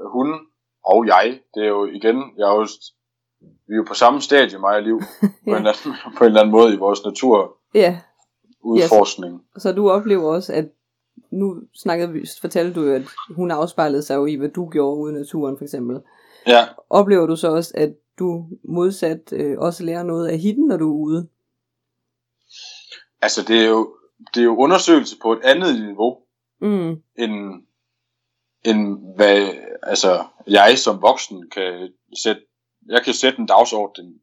øh, 0.00 0.06
hun 0.12 0.38
og 0.84 1.06
jeg, 1.06 1.40
det 1.54 1.62
er 1.62 1.68
jo 1.68 1.84
igen, 1.86 2.16
jeg 2.38 2.44
er 2.50 2.54
jo, 2.54 2.66
vi 3.40 3.72
er 3.74 3.76
jo 3.76 3.84
på 3.88 3.94
samme 3.94 4.20
stadie, 4.20 4.58
mig 4.58 4.76
og 4.76 4.82
Liv, 4.82 5.00
på, 5.44 5.50
en 5.50 5.54
eller 5.56 5.72
anden, 5.72 5.94
på 6.18 6.24
en 6.24 6.28
eller 6.28 6.40
anden 6.40 6.52
måde 6.52 6.74
i 6.74 6.78
vores 6.78 7.04
naturudforskning. 7.04 7.58
Ja, 7.74 8.00
så 9.58 9.72
du 9.72 9.90
oplever 9.90 10.32
også, 10.34 10.52
at 10.52 10.68
nu 11.30 11.60
snakkede 11.74 12.12
vi, 12.12 12.26
fortalte 12.40 12.80
du 12.80 12.86
jo, 12.86 12.94
at 12.94 13.02
hun 13.36 13.50
afspejlede 13.50 14.02
sig 14.02 14.14
jo 14.14 14.26
i, 14.26 14.34
hvad 14.34 14.48
du 14.48 14.68
gjorde 14.70 14.96
ude 14.96 15.12
i 15.12 15.16
naturen, 15.16 15.56
for 15.58 15.64
eksempel. 15.64 16.00
Ja, 16.46 16.64
Oplever 16.90 17.26
du 17.26 17.36
så 17.36 17.48
også, 17.48 17.72
at 17.74 17.94
du 18.18 18.46
modsat 18.64 19.32
øh, 19.32 19.58
også 19.58 19.84
lærer 19.84 20.02
noget 20.02 20.28
af 20.28 20.38
hende, 20.38 20.66
når 20.66 20.76
du 20.76 20.90
er 20.90 20.96
ude? 20.98 21.28
altså 23.22 23.42
det 23.48 23.64
er 23.64 23.68
jo, 23.68 23.94
det 24.34 24.40
er 24.40 24.44
jo 24.44 24.56
undersøgelse 24.56 25.16
på 25.22 25.32
et 25.32 25.40
andet 25.44 25.80
niveau, 25.86 26.18
Mm. 26.60 27.02
end, 27.18 27.62
end 28.64 28.98
hvad 29.16 29.48
altså, 29.82 30.24
jeg 30.46 30.78
som 30.78 31.02
voksen 31.02 31.50
kan 31.50 31.92
sætte. 32.22 32.42
Jeg 32.88 33.02
kan 33.04 33.14
sætte 33.14 33.38
en 33.38 33.46
dagsorden, 33.46 34.20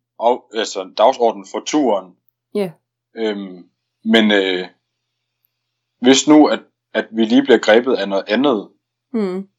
altså 0.54 0.82
en 0.82 0.94
dagsorden 0.94 1.46
for 1.52 1.60
turen. 1.66 2.16
Ja. 2.56 2.72
Øhm, 3.16 3.70
men 4.06 4.32
øh, 4.32 4.68
hvis 6.02 6.28
nu, 6.28 6.48
at, 6.48 6.60
at 6.94 7.08
vi 7.12 7.26
lige 7.26 7.44
bliver 7.44 7.58
grebet 7.60 7.96
af 7.96 8.10
noget 8.10 8.26
andet, 8.28 8.70
Mm. 9.14 9.50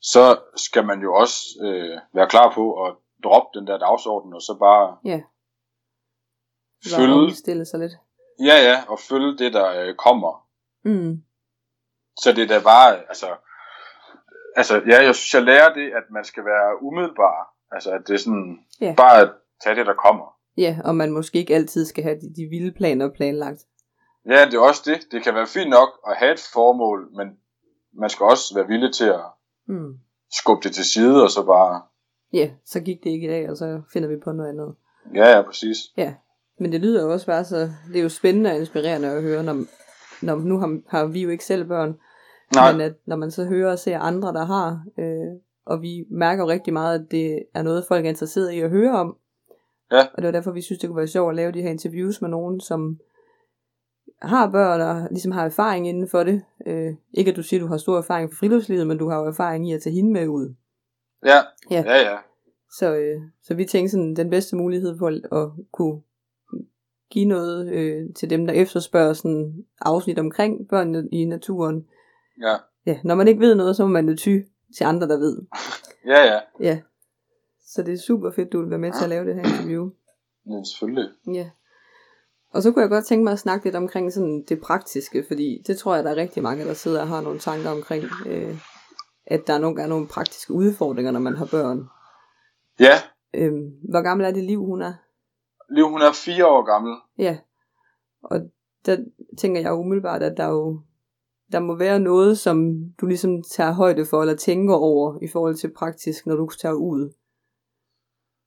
så 0.00 0.38
skal 0.56 0.86
man 0.86 1.00
jo 1.02 1.14
også 1.14 1.36
øh, 1.62 1.98
være 2.14 2.28
klar 2.28 2.52
på 2.54 2.84
at 2.84 2.94
droppe 3.24 3.58
den 3.58 3.66
der 3.66 3.78
dagsorden, 3.78 4.34
og 4.34 4.40
så 4.42 4.56
bare. 4.60 4.96
Bare 6.92 7.00
følge, 7.00 7.14
omstille 7.14 7.64
sig 7.64 7.80
lidt. 7.80 7.92
ja, 8.40 8.56
ja, 8.68 8.82
og 8.88 8.98
følge 8.98 9.38
det, 9.38 9.52
der 9.52 9.68
øh, 9.82 9.94
kommer. 9.94 10.48
Mm. 10.84 11.22
Så 12.20 12.32
det 12.32 12.42
er 12.42 12.48
da 12.48 12.60
bare, 12.64 12.96
altså, 13.08 13.26
altså, 14.56 14.74
ja, 14.90 15.02
jeg 15.04 15.14
synes, 15.14 15.34
jeg 15.34 15.42
lærer 15.42 15.74
det, 15.74 15.86
at 15.92 16.02
man 16.10 16.24
skal 16.24 16.44
være 16.44 16.82
umiddelbar. 16.82 17.54
Altså, 17.70 17.90
at 17.90 18.00
det 18.06 18.14
er 18.14 18.18
sådan, 18.18 18.58
Ja. 18.80 18.94
bare 18.96 19.20
at 19.20 19.32
tage 19.64 19.76
det, 19.76 19.86
der 19.86 19.94
kommer. 19.94 20.36
Ja, 20.56 20.78
og 20.84 20.94
man 20.96 21.10
måske 21.12 21.38
ikke 21.38 21.54
altid 21.54 21.84
skal 21.86 22.02
have 22.04 22.16
de, 22.20 22.34
de 22.36 22.46
vilde 22.50 22.72
planer 22.72 23.10
planlagt. 23.14 23.64
Ja, 24.28 24.44
det 24.44 24.54
er 24.54 24.60
også 24.60 24.82
det. 24.84 24.98
Det 25.12 25.22
kan 25.22 25.34
være 25.34 25.46
fint 25.46 25.70
nok 25.70 25.88
at 26.08 26.16
have 26.16 26.32
et 26.32 26.40
formål, 26.52 27.08
men 27.16 27.26
man 28.00 28.10
skal 28.10 28.24
også 28.24 28.54
være 28.54 28.66
villig 28.66 28.94
til 28.94 29.04
at 29.04 29.20
Mm. 29.68 29.94
skubbe 30.32 30.68
det 30.68 30.74
til 30.74 30.84
side, 30.84 31.22
og 31.22 31.30
så 31.30 31.42
bare, 31.46 31.82
Ja, 32.32 32.50
så 32.64 32.80
gik 32.80 33.04
det 33.04 33.10
ikke 33.10 33.26
i 33.26 33.30
dag, 33.30 33.50
og 33.50 33.56
så 33.56 33.82
finder 33.92 34.08
vi 34.08 34.16
på 34.24 34.32
noget 34.32 34.48
andet. 34.50 34.74
ja, 35.14 35.36
ja, 35.36 35.42
præcis. 35.42 35.76
Ja, 35.96 36.14
men 36.58 36.72
det 36.72 36.80
lyder 36.80 37.02
jo 37.02 37.12
også 37.12 37.26
bare 37.26 37.44
så, 37.44 37.56
det 37.92 37.98
er 37.98 38.02
jo 38.02 38.08
spændende 38.08 38.50
og 38.50 38.56
inspirerende 38.58 39.08
at 39.08 39.22
høre, 39.22 39.42
når, 39.42 39.56
når 40.22 40.36
nu 40.36 40.58
har, 40.58 40.80
har 40.88 41.04
vi 41.06 41.22
jo 41.22 41.28
ikke 41.28 41.44
selv 41.44 41.64
børn, 41.64 41.98
Nej, 42.54 42.72
men 42.72 42.80
at 42.80 42.92
når 43.06 43.16
man 43.16 43.30
så 43.30 43.44
hører 43.44 43.72
og 43.72 43.78
ser 43.78 43.98
andre, 43.98 44.32
der 44.32 44.44
har, 44.44 44.84
øh, 44.98 45.40
og 45.66 45.82
vi 45.82 46.04
mærker 46.10 46.42
jo 46.42 46.48
rigtig 46.48 46.72
meget, 46.72 47.00
at 47.00 47.10
det 47.10 47.42
er 47.54 47.62
noget, 47.62 47.84
folk 47.88 48.04
er 48.04 48.08
interesseret 48.08 48.50
i 48.52 48.60
at 48.60 48.70
høre 48.70 48.92
om. 48.98 49.16
Ja. 49.92 50.00
Og 50.00 50.16
det 50.16 50.24
var 50.24 50.30
derfor, 50.30 50.50
vi 50.50 50.62
synes, 50.62 50.78
det 50.80 50.88
kunne 50.88 50.96
være 50.96 51.06
sjovt 51.08 51.30
at 51.30 51.36
lave 51.36 51.52
de 51.52 51.62
her 51.62 51.70
interviews 51.70 52.20
med 52.20 52.28
nogen, 52.30 52.60
som 52.60 52.98
har 54.22 54.50
børn 54.50 54.80
og 54.80 55.08
ligesom 55.10 55.32
har 55.32 55.44
erfaring 55.44 55.88
inden 55.88 56.08
for 56.08 56.22
det. 56.22 56.42
Øh, 56.66 56.94
ikke 57.12 57.30
at 57.30 57.36
du 57.36 57.42
siger, 57.42 57.60
at 57.60 57.62
du 57.62 57.68
har 57.68 57.76
stor 57.76 57.98
erfaring 57.98 58.30
fra 58.30 58.36
friluftslivet, 58.40 58.86
men 58.86 58.98
du 58.98 59.08
har 59.08 59.18
jo 59.18 59.26
erfaring 59.26 59.70
i 59.70 59.72
at 59.72 59.82
tage 59.82 59.94
hende 59.94 60.12
med 60.12 60.28
ud. 60.28 60.54
ja, 61.24 61.40
Ja. 61.70 61.82
ja, 61.86 62.12
ja. 62.12 62.16
Så, 62.78 62.94
øh, 62.96 63.20
så 63.42 63.54
vi 63.54 63.64
tænkte 63.64 63.90
sådan, 63.90 64.16
den 64.16 64.30
bedste 64.30 64.56
mulighed 64.56 64.98
for 64.98 65.06
at, 65.06 65.42
at 65.42 65.48
kunne 65.72 66.00
give 67.10 67.24
noget 67.24 67.72
øh, 67.72 68.14
til 68.14 68.30
dem, 68.30 68.46
der 68.46 68.54
efterspørger 68.54 69.12
sådan 69.12 69.64
afsnit 69.80 70.18
omkring 70.18 70.68
børnene 70.68 71.08
i 71.12 71.24
naturen. 71.24 71.86
Ja, 72.40 72.56
Ja, 72.86 72.98
når 73.04 73.14
man 73.14 73.28
ikke 73.28 73.40
ved 73.40 73.54
noget, 73.54 73.76
så 73.76 73.86
må 73.86 73.92
man 73.92 74.08
jo 74.08 74.16
ty 74.16 74.38
til 74.76 74.84
andre, 74.84 75.08
der 75.08 75.16
ved. 75.18 75.42
ja, 76.12 76.34
ja. 76.34 76.40
Ja. 76.60 76.80
Så 77.66 77.82
det 77.82 77.94
er 77.94 77.98
super 77.98 78.30
fedt, 78.30 78.52
du 78.52 78.60
vil 78.60 78.70
være 78.70 78.78
med 78.78 78.92
til 78.92 79.02
at 79.04 79.08
lave 79.08 79.26
det 79.26 79.34
her 79.34 79.42
interview. 79.42 79.90
ja 80.46 80.62
selvfølgelig. 80.64 81.08
Ja. 81.34 81.50
Og 82.52 82.62
så 82.62 82.72
kunne 82.72 82.82
jeg 82.82 82.90
godt 82.90 83.06
tænke 83.06 83.24
mig 83.24 83.32
at 83.32 83.38
snakke 83.38 83.64
lidt 83.64 83.76
omkring 83.76 84.12
sådan 84.12 84.44
det 84.48 84.60
praktiske, 84.60 85.24
fordi 85.28 85.62
det 85.66 85.78
tror 85.78 85.94
jeg, 85.94 86.04
der 86.04 86.10
er 86.10 86.16
rigtig 86.16 86.42
mange, 86.42 86.64
der 86.64 86.74
sidder 86.74 87.00
og 87.00 87.08
har 87.08 87.20
nogle 87.20 87.38
tanker 87.38 87.70
omkring, 87.70 88.04
øh, 88.26 88.58
at 89.26 89.46
der 89.46 89.54
er 89.54 89.58
nogle 89.58 89.76
gange 89.76 89.88
nogle 89.88 90.08
praktiske 90.08 90.52
udfordringer, 90.52 91.12
når 91.12 91.20
man 91.20 91.36
har 91.36 91.48
børn. 91.50 91.88
Ja. 92.80 92.94
Øhm, 93.34 93.70
hvor 93.90 94.02
gammel 94.02 94.26
er 94.26 94.30
det 94.30 94.44
liv, 94.44 94.64
hun 94.64 94.82
er? 94.82 94.94
Liv, 95.70 95.88
hun 95.88 96.02
er 96.02 96.12
fire 96.12 96.46
år 96.46 96.64
gammel. 96.64 96.94
Ja. 97.18 97.38
Og 98.22 98.40
der 98.86 98.96
tænker 99.38 99.60
jeg 99.60 99.74
umiddelbart, 99.74 100.22
at 100.22 100.36
der 100.36 100.46
jo 100.46 100.80
der 101.52 101.60
må 101.60 101.74
være 101.74 102.00
noget, 102.00 102.38
som 102.38 102.74
du 103.00 103.06
ligesom 103.06 103.42
tager 103.42 103.72
højde 103.72 104.06
for, 104.06 104.20
eller 104.20 104.36
tænker 104.36 104.74
over 104.74 105.18
i 105.22 105.28
forhold 105.28 105.54
til 105.54 105.72
praktisk, 105.72 106.26
når 106.26 106.36
du 106.36 106.48
tager 106.60 106.74
ud 106.74 107.12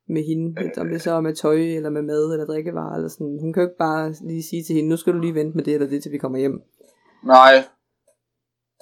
med 0.09 0.23
hende. 0.23 0.63
Øh, 0.63 0.71
om 0.77 0.89
det 0.89 1.01
så 1.01 1.11
er 1.11 1.21
med 1.21 1.35
tøj, 1.35 1.55
eller 1.55 1.89
med 1.89 2.01
mad, 2.01 2.31
eller 2.33 2.45
drikkevarer, 2.45 2.95
eller 2.95 3.09
sådan. 3.09 3.37
Hun 3.41 3.53
kan 3.53 3.63
jo 3.63 3.67
ikke 3.69 3.77
bare 3.77 4.13
lige 4.21 4.43
sige 4.43 4.63
til 4.63 4.75
hende, 4.75 4.89
nu 4.89 4.97
skal 4.97 5.13
du 5.13 5.19
lige 5.19 5.35
vente 5.35 5.55
med 5.57 5.65
det 5.65 5.73
eller 5.73 5.87
det, 5.87 6.03
til 6.03 6.11
vi 6.11 6.17
kommer 6.17 6.39
hjem. 6.39 6.61
Nej. 7.23 7.63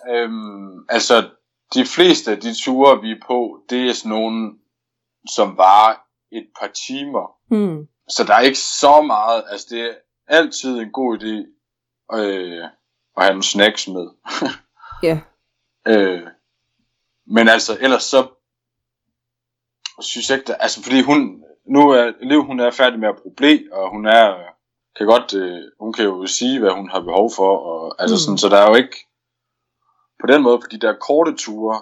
Øhm, 0.09 0.85
altså, 0.89 1.29
de 1.73 1.85
fleste 1.85 2.31
af 2.31 2.37
de 2.37 2.63
ture, 2.63 3.01
vi 3.01 3.11
er 3.11 3.21
på, 3.27 3.59
det 3.69 3.89
er 3.89 3.93
sådan 3.93 4.09
nogle, 4.09 4.53
som 5.35 5.57
var 5.57 6.07
et 6.31 6.47
par 6.59 6.71
timer. 6.87 7.35
Hmm. 7.49 7.87
Så 8.09 8.23
der 8.23 8.33
er 8.33 8.41
ikke 8.41 8.59
så 8.59 9.01
meget, 9.01 9.43
altså 9.51 9.67
det 9.69 9.81
er 9.81 9.93
altid 10.27 10.79
en 10.79 10.91
god 10.91 11.17
idé 11.17 11.35
øh, 12.17 12.63
at 13.17 13.23
have 13.23 13.29
nogle 13.29 13.43
snacks 13.43 13.87
med. 13.87 14.07
Ja. 15.03 15.19
øh, 15.87 16.21
men 17.27 17.49
altså, 17.49 17.77
ellers 17.81 18.03
så 18.03 18.27
synes 20.03 20.29
ikke, 20.29 20.43
der, 20.47 20.55
altså 20.55 20.83
fordi 20.83 21.01
hun, 21.01 21.43
nu 21.65 21.89
er 21.89 22.13
Liv, 22.21 22.43
hun 22.43 22.59
er 22.59 22.71
færdig 22.71 22.99
med 22.99 23.09
at 23.09 23.15
bruge 23.21 23.35
blæ, 23.35 23.57
og 23.71 23.89
hun 23.91 24.05
er, 24.05 24.35
kan 24.97 25.05
godt, 25.07 25.33
øh, 25.33 25.61
hun 25.79 25.93
kan 25.93 26.05
jo 26.05 26.25
sige, 26.27 26.59
hvad 26.59 26.71
hun 26.71 26.89
har 26.89 27.01
behov 27.01 27.31
for, 27.35 27.57
og 27.57 27.95
altså 28.01 28.15
Mm. 28.15 28.19
sådan, 28.19 28.37
så 28.37 28.49
der 28.49 28.57
er 28.57 28.69
jo 28.69 28.75
ikke, 28.75 28.97
på 30.21 30.27
den 30.27 30.43
måde, 30.43 30.59
på 30.59 30.67
de 30.71 30.79
der 30.79 30.93
korte 31.07 31.35
ture, 31.35 31.81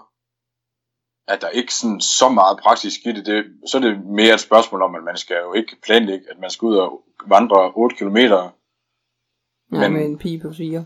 at 1.28 1.42
der 1.42 1.50
ikke 1.50 1.74
sådan 1.74 2.02
så 2.02 2.30
meget 2.30 2.60
praktisk 2.60 3.06
i 3.06 3.12
det, 3.12 3.26
det, 3.26 3.46
så 3.68 3.78
er 3.78 3.82
det 3.82 4.06
mere 4.06 4.34
et 4.34 4.40
spørgsmål 4.40 4.82
om, 4.82 4.96
at 4.96 5.04
man 5.04 5.18
skal 5.18 5.38
jo 5.38 5.54
ikke 5.54 5.78
planlægge, 5.84 6.26
at 6.32 6.40
man 6.40 6.50
skal 6.50 6.66
ud 6.66 6.76
og 6.78 7.04
vandre 7.28 7.72
8 7.76 7.96
km. 7.96 8.18
Ja, 8.18 8.50
Men- 9.70 9.94
med 9.94 10.06
en 10.06 10.18
pige 10.18 10.40
på 10.40 10.54
fire. 10.54 10.86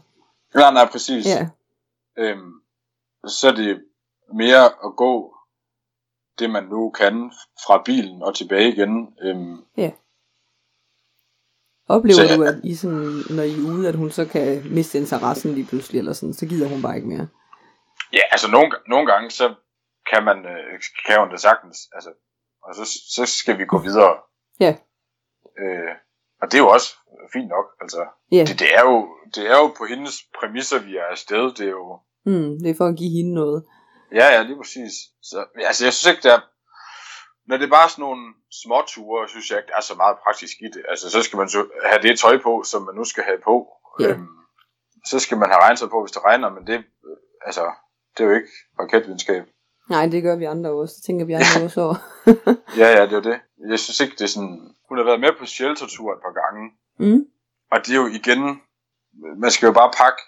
Nej, 0.55 0.73
nej, 0.73 0.87
præcis. 0.91 1.25
Ja. 1.25 1.49
Øhm, 2.17 2.53
så 3.27 3.47
er 3.47 3.51
det 3.55 3.83
mere 4.33 4.65
at 4.65 4.95
gå 4.97 5.35
det, 6.39 6.49
man 6.49 6.63
nu 6.63 6.89
kan 6.89 7.31
fra 7.65 7.81
bilen 7.85 8.23
og 8.23 8.35
tilbage 8.35 8.69
igen. 8.73 9.13
Øhm, 9.23 9.57
Oplever 11.87 12.27
Så- 12.27 12.35
du, 12.35 12.43
at 12.43 12.55
I 12.63 12.75
sådan, 12.75 13.23
når 13.29 13.43
I 13.43 13.53
er 13.53 13.67
ude, 13.73 13.87
at 13.87 13.95
hun 13.95 14.11
så 14.11 14.25
kan 14.25 14.61
miste 14.73 14.97
interessen 14.97 15.53
lige 15.53 15.67
pludselig, 15.67 15.99
eller 15.99 16.13
sådan, 16.13 16.33
så 16.33 16.45
gider 16.45 16.69
hun 16.69 16.81
bare 16.81 16.95
ikke 16.95 17.07
mere? 17.07 17.27
ja, 18.13 18.21
altså 18.31 18.51
nogle, 18.51 18.71
nogle 18.87 19.11
gange, 19.11 19.29
så 19.31 19.55
kan 20.13 20.23
man 20.23 20.37
øh, 20.37 20.79
kan 21.07 21.19
hun 21.19 21.31
det 21.31 21.39
sagtens. 21.39 21.77
Altså, 21.93 22.09
og 22.63 22.75
så, 22.75 22.85
så 23.15 23.25
skal 23.25 23.57
vi 23.57 23.65
gå 23.65 23.77
videre. 23.77 24.15
Ja. 24.59 24.75
Øh, 25.61 25.91
og 26.41 26.47
det 26.51 26.53
er 26.53 26.63
jo 26.63 26.69
også 26.69 26.89
fint 27.33 27.47
nok. 27.49 27.65
Altså, 27.81 28.01
Ja, 28.31 28.43
det, 28.49 28.59
det, 28.59 28.67
er 28.77 28.81
jo, 28.89 29.07
det 29.35 29.43
er 29.51 29.57
jo 29.63 29.67
på 29.77 29.85
hendes 29.89 30.15
præmisser, 30.39 30.79
vi 30.79 30.95
er 30.97 31.03
afsted. 31.11 31.43
Det 31.57 31.65
er 31.65 31.75
jo... 31.81 31.99
mm, 32.25 32.49
det 32.63 32.69
er 32.69 32.75
for 32.77 32.85
at 32.87 32.97
give 32.97 33.11
hende 33.17 33.33
noget. 33.33 33.63
Ja, 34.13 34.25
ja, 34.35 34.41
lige 34.41 34.57
præcis. 34.57 34.93
Så, 35.21 35.45
altså, 35.55 35.85
jeg 35.85 35.93
synes 35.93 36.05
ikke, 36.11 36.23
der 36.27 36.33
er, 36.37 36.41
når 37.47 37.57
det 37.57 37.65
er 37.65 37.69
bare 37.77 37.89
sådan 37.89 38.01
nogle 38.01 38.33
små 38.63 38.77
ture, 38.87 39.29
synes 39.29 39.49
jeg 39.49 39.57
ikke, 39.57 39.67
der 39.67 39.77
er 39.77 39.81
så 39.91 39.95
meget 39.95 40.17
praktisk 40.23 40.55
i 40.61 40.67
det. 40.75 40.83
Altså, 40.89 41.09
så 41.09 41.23
skal 41.23 41.37
man 41.37 41.49
så 41.49 41.67
have 41.85 42.01
det 42.01 42.19
tøj 42.19 42.37
på, 42.47 42.63
som 42.71 42.81
man 42.81 42.95
nu 42.95 43.03
skal 43.03 43.23
have 43.23 43.41
på. 43.43 43.55
Ja. 43.99 44.09
Øhm, 44.09 44.27
så 45.05 45.19
skal 45.19 45.37
man 45.37 45.49
have 45.49 45.61
regntøj 45.61 45.89
på, 45.89 46.01
hvis 46.03 46.11
det 46.11 46.23
regner, 46.25 46.49
men 46.49 46.67
det, 46.67 46.77
øh, 47.07 47.17
altså, 47.45 47.63
det 48.17 48.23
er 48.23 48.27
jo 48.29 48.35
ikke 48.35 48.51
raketvidenskab. 48.79 49.43
Nej, 49.89 50.05
det 50.05 50.23
gør 50.23 50.35
vi 50.35 50.45
andre 50.45 50.69
også. 50.69 50.93
Det 50.97 51.03
tænker 51.05 51.25
vi 51.25 51.33
andre 51.33 51.63
også 51.67 51.81
over. 51.81 51.97
Ja, 52.77 52.87
ja, 52.97 53.01
det 53.01 53.13
er 53.13 53.21
jo 53.21 53.27
det. 53.31 53.39
Jeg 53.69 53.79
synes 53.79 53.99
ikke, 53.99 54.15
det 54.19 54.21
er 54.21 54.33
sådan... 54.35 54.75
Hun 54.89 54.97
har 54.97 55.05
været 55.05 55.19
med 55.19 55.31
på 55.39 55.45
sheltertur 55.45 56.13
et 56.13 56.21
par 56.25 56.33
gange, 56.41 56.71
Mm, 57.01 57.21
og 57.71 57.77
det 57.85 57.91
er 57.91 58.01
jo 58.03 58.07
igen... 58.07 58.61
Man 59.43 59.51
skal 59.51 59.67
jo 59.67 59.73
bare 59.73 59.91
pakke... 59.97 60.21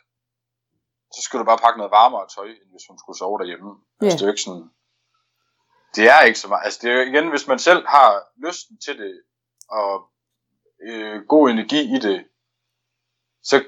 Så 1.16 1.22
skal 1.22 1.40
du 1.40 1.46
bare 1.46 1.64
pakke 1.66 1.78
noget 1.78 1.92
varmere 1.92 2.28
tøj, 2.36 2.46
end 2.46 2.72
hvis 2.72 2.88
hun 2.90 2.98
skulle 3.00 3.18
sove 3.18 3.40
derhjemme. 3.40 3.70
Ja. 4.02 4.06
Altså, 4.06 4.18
det 4.18 4.24
er 4.24 4.28
jo 4.28 4.34
ikke 4.36 4.48
sådan... 4.48 4.70
Det 5.96 6.10
er 6.10 6.22
ikke 6.22 6.40
så 6.40 6.48
meget... 6.48 6.66
Altså, 6.66 6.80
det 6.82 6.92
er 6.92 6.96
jo 6.96 7.10
igen, 7.12 7.30
hvis 7.30 7.48
man 7.48 7.60
selv 7.60 7.88
har 7.88 8.10
lysten 8.46 8.78
til 8.86 8.98
det, 8.98 9.14
og 9.70 9.94
øh, 10.88 11.22
god 11.28 11.50
energi 11.50 11.82
i 11.96 12.00
det, 12.00 12.26
så 13.44 13.64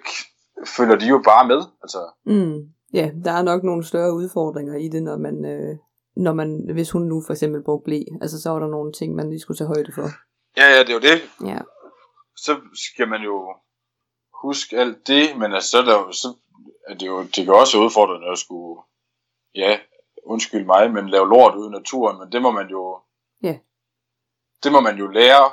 følger 0.77 0.95
de 0.95 1.07
jo 1.07 1.21
bare 1.25 1.47
med. 1.47 1.61
Altså, 1.83 2.01
mm. 2.25 2.73
Ja, 2.93 3.11
der 3.25 3.31
er 3.31 3.41
nok 3.41 3.63
nogle 3.63 3.85
større 3.85 4.13
udfordringer 4.13 4.75
i 4.75 4.87
det, 4.87 5.03
når 5.03 5.17
man, 5.17 5.45
øh, 5.45 5.77
når 6.15 6.33
man 6.33 6.69
hvis 6.73 6.91
hun 6.91 7.01
nu 7.01 7.21
for 7.25 7.33
eksempel 7.33 7.63
brugte 7.63 7.85
blæ. 7.85 7.99
Altså, 8.21 8.41
så 8.41 8.49
var 8.49 8.59
der 8.59 8.67
nogle 8.67 8.93
ting, 8.93 9.15
man 9.15 9.29
lige 9.29 9.39
skulle 9.39 9.57
tage 9.57 9.67
højde 9.67 9.91
for. 9.95 10.07
ja, 10.57 10.65
ja, 10.73 10.79
det 10.79 10.89
er 10.89 10.93
jo 10.93 10.99
det. 10.99 11.21
Ja, 11.45 11.59
så 12.35 12.61
skal 12.73 13.07
man 13.07 13.21
jo 13.21 13.55
huske 14.43 14.77
alt 14.77 15.07
det, 15.07 15.37
men 15.37 15.53
altså, 15.53 15.69
så 15.69 15.77
er, 15.77 15.85
der 15.85 15.93
jo, 15.93 16.11
så 16.11 16.27
er 16.87 16.93
det 16.93 17.07
jo, 17.07 17.23
det 17.23 17.45
kan 17.45 17.53
også 17.53 17.77
være 17.77 17.85
udfordrende 17.85 18.27
at 18.31 18.37
skulle, 18.37 18.81
ja, 19.55 19.79
undskyld 20.25 20.65
mig, 20.65 20.91
men 20.91 21.09
lave 21.09 21.29
lort 21.29 21.55
ude 21.55 21.67
i 21.67 21.71
naturen, 21.71 22.19
men 22.19 22.31
det 22.31 22.41
må 22.41 22.51
man 22.51 22.67
jo, 22.69 22.99
Ja. 23.43 23.57
det 24.63 24.71
må 24.71 24.79
man 24.79 24.97
jo 24.97 25.07
lære 25.07 25.45